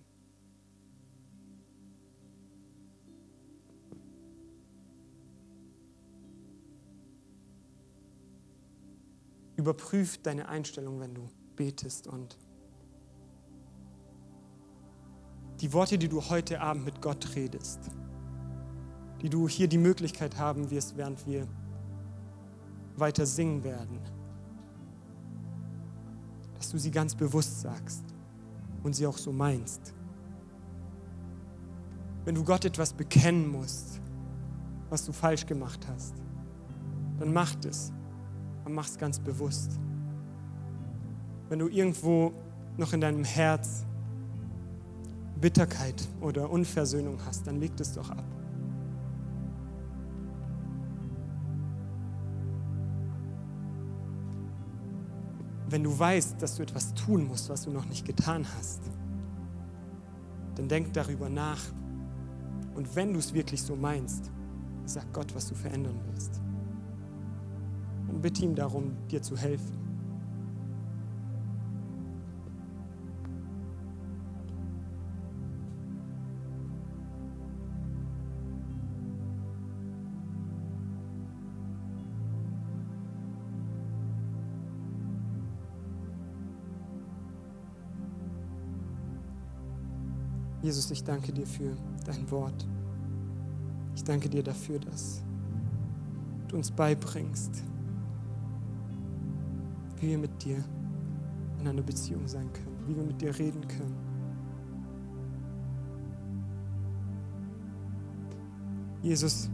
Überprüf 9.57 10.23
deine 10.23 10.49
Einstellung, 10.49 11.01
wenn 11.01 11.15
du 11.15 11.29
betest 11.57 12.07
und 12.07 12.39
die 15.61 15.73
Worte, 15.73 15.99
die 15.99 16.09
du 16.09 16.23
heute 16.29 16.61
Abend 16.61 16.85
mit 16.85 17.03
Gott 17.03 17.35
redest, 17.35 17.81
die 19.23 19.29
du 19.29 19.49
hier 19.49 19.69
die 19.69 19.79
Möglichkeit 19.79 20.39
haben 20.39 20.71
wirst, 20.71 20.97
während 20.97 21.27
wir 21.27 21.47
weiter 22.97 23.27
singen 23.27 23.65
werden, 23.65 23.99
dass 26.57 26.71
du 26.71 26.79
sie 26.79 26.91
ganz 26.91 27.15
bewusst 27.15 27.61
sagst 27.61 28.05
und 28.83 28.95
sie 28.95 29.07
auch 29.07 29.19
so 29.19 29.33
meinst. 29.33 29.95
Wenn 32.25 32.35
du 32.35 32.45
Gott 32.45 32.65
etwas 32.65 32.93
bekennen 32.93 33.49
musst, 33.49 34.01
was 34.91 35.05
du 35.05 35.13
falsch 35.13 35.47
gemacht 35.47 35.87
hast, 35.89 36.15
dann 37.19 37.33
mach 37.33 37.55
es 37.65 37.93
und 38.65 38.75
mach 38.75 38.87
es 38.87 38.99
ganz 38.99 39.19
bewusst. 39.19 39.79
Wenn 41.49 41.59
du 41.59 41.69
irgendwo 41.69 42.33
noch 42.77 42.93
in 42.93 43.01
deinem 43.01 43.25
Herz 43.25 43.85
Bitterkeit 45.41 46.09
oder 46.21 46.51
Unversöhnung 46.51 47.19
hast, 47.25 47.47
dann 47.47 47.61
leg 47.61 47.73
es 47.79 47.93
doch 47.93 48.11
ab. 48.11 48.25
wenn 55.71 55.85
du 55.85 55.97
weißt, 55.97 56.41
dass 56.41 56.57
du 56.57 56.63
etwas 56.63 56.95
tun 56.95 57.27
musst, 57.27 57.49
was 57.49 57.63
du 57.63 57.71
noch 57.71 57.87
nicht 57.87 58.07
getan 58.07 58.47
hast, 58.57 58.81
dann 60.55 60.69
denk 60.69 60.93
darüber 60.95 61.29
nach. 61.29 61.61
Und 62.75 62.95
wenn 62.97 63.13
du 63.13 63.19
es 63.19 63.35
wirklich 63.35 63.63
so 63.63 63.77
meinst, 63.77 64.31
sag 64.87 65.13
Gott, 65.13 65.35
was 65.35 65.49
du 65.49 65.55
verändern 65.55 66.01
willst. 66.11 66.41
Und 68.09 68.23
bitte 68.23 68.45
ihm 68.45 68.55
darum, 68.55 68.97
dir 69.11 69.23
zu 69.23 69.37
helfen. 69.37 69.88
Jesus, 90.69 90.91
ich 90.91 91.03
danke 91.03 91.33
dir 91.33 91.47
für 91.47 91.75
dein 92.05 92.31
Wort. 92.31 92.69
Ich 93.95 94.05
danke 94.05 94.29
dir 94.29 94.43
dafür, 94.43 94.79
dass 94.79 95.23
du 96.47 96.57
uns 96.57 96.71
beibringst, 96.71 97.63
wie 99.97 100.09
wir 100.09 100.19
mit 100.19 100.45
dir 100.45 100.63
in 101.59 101.69
einer 101.69 101.81
Beziehung 101.81 102.29
sein 102.29 102.53
können, 102.53 102.77
wie 102.87 102.95
wir 102.95 103.03
mit 103.03 103.19
dir 103.19 103.39
reden 103.39 103.67
können. 103.67 103.97
Jesus, 109.01 109.49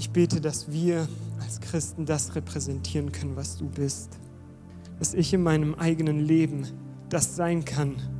ich 0.00 0.10
bete, 0.10 0.40
dass 0.40 0.68
wir 0.68 1.06
als 1.38 1.60
Christen 1.60 2.06
das 2.06 2.34
repräsentieren 2.34 3.12
können, 3.12 3.36
was 3.36 3.56
du 3.56 3.68
bist. 3.68 4.18
Dass 4.98 5.14
ich 5.14 5.32
in 5.32 5.44
meinem 5.44 5.76
eigenen 5.76 6.18
Leben 6.18 6.66
das 7.08 7.36
sein 7.36 7.64
kann, 7.64 8.17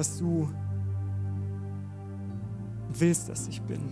was 0.00 0.16
du 0.16 0.48
willst, 2.94 3.28
dass 3.28 3.46
ich 3.48 3.60
bin. 3.60 3.82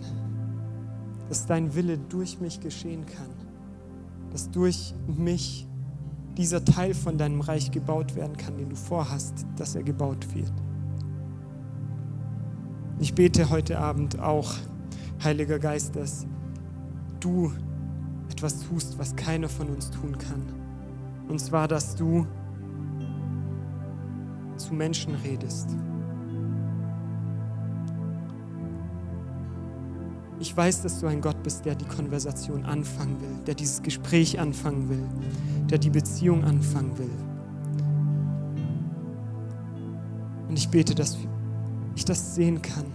Dass 1.27 1.45
dein 1.45 1.75
Wille 1.75 1.99
durch 1.99 2.39
mich 2.39 2.59
geschehen 2.59 3.05
kann. 3.05 3.29
Dass 4.31 4.49
durch 4.49 4.95
mich 5.05 5.67
dieser 6.35 6.65
Teil 6.65 6.95
von 6.95 7.19
deinem 7.19 7.41
Reich 7.41 7.69
gebaut 7.69 8.15
werden 8.15 8.35
kann, 8.37 8.57
den 8.57 8.69
du 8.69 8.75
vorhast, 8.75 9.45
dass 9.55 9.75
er 9.75 9.83
gebaut 9.83 10.33
wird. 10.33 10.51
Ich 12.97 13.13
bete 13.13 13.51
heute 13.51 13.77
Abend 13.77 14.19
auch, 14.19 14.55
Heiliger 15.23 15.59
Geist, 15.59 15.95
dass 15.95 16.25
du 17.19 17.51
etwas 18.31 18.67
tust, 18.67 18.97
was 18.97 19.15
keiner 19.15 19.47
von 19.47 19.69
uns 19.69 19.91
tun 19.91 20.17
kann. 20.17 20.41
Und 21.27 21.39
zwar, 21.39 21.67
dass 21.67 21.95
du 21.95 22.25
zu 24.57 24.73
Menschen 24.73 25.13
redest. 25.13 25.69
Ich 30.39 30.55
weiß, 30.55 30.83
dass 30.83 31.01
du 31.01 31.07
ein 31.07 31.19
Gott 31.19 31.43
bist, 31.43 31.65
der 31.65 31.75
die 31.75 31.85
Konversation 31.85 32.63
anfangen 32.63 33.19
will, 33.19 33.43
der 33.45 33.55
dieses 33.55 33.81
Gespräch 33.81 34.39
anfangen 34.39 34.87
will, 34.87 35.05
der 35.69 35.77
die 35.77 35.89
Beziehung 35.89 36.45
anfangen 36.45 36.97
will. 36.97 37.09
Und 40.47 40.57
ich 40.57 40.69
bete, 40.69 40.95
dass 40.95 41.17
ich 41.95 42.05
das 42.05 42.35
sehen 42.35 42.61
kann. 42.61 42.85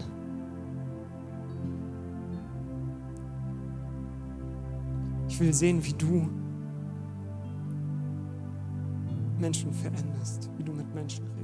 Ich 5.28 5.38
will 5.38 5.52
sehen, 5.52 5.84
wie 5.84 5.92
du 5.92 6.28
Menschen 9.38 9.72
veränderst, 9.74 10.48
wie 10.56 10.62
du 10.62 10.72
mit 10.72 10.94
Menschen 10.94 11.26
redest. 11.36 11.43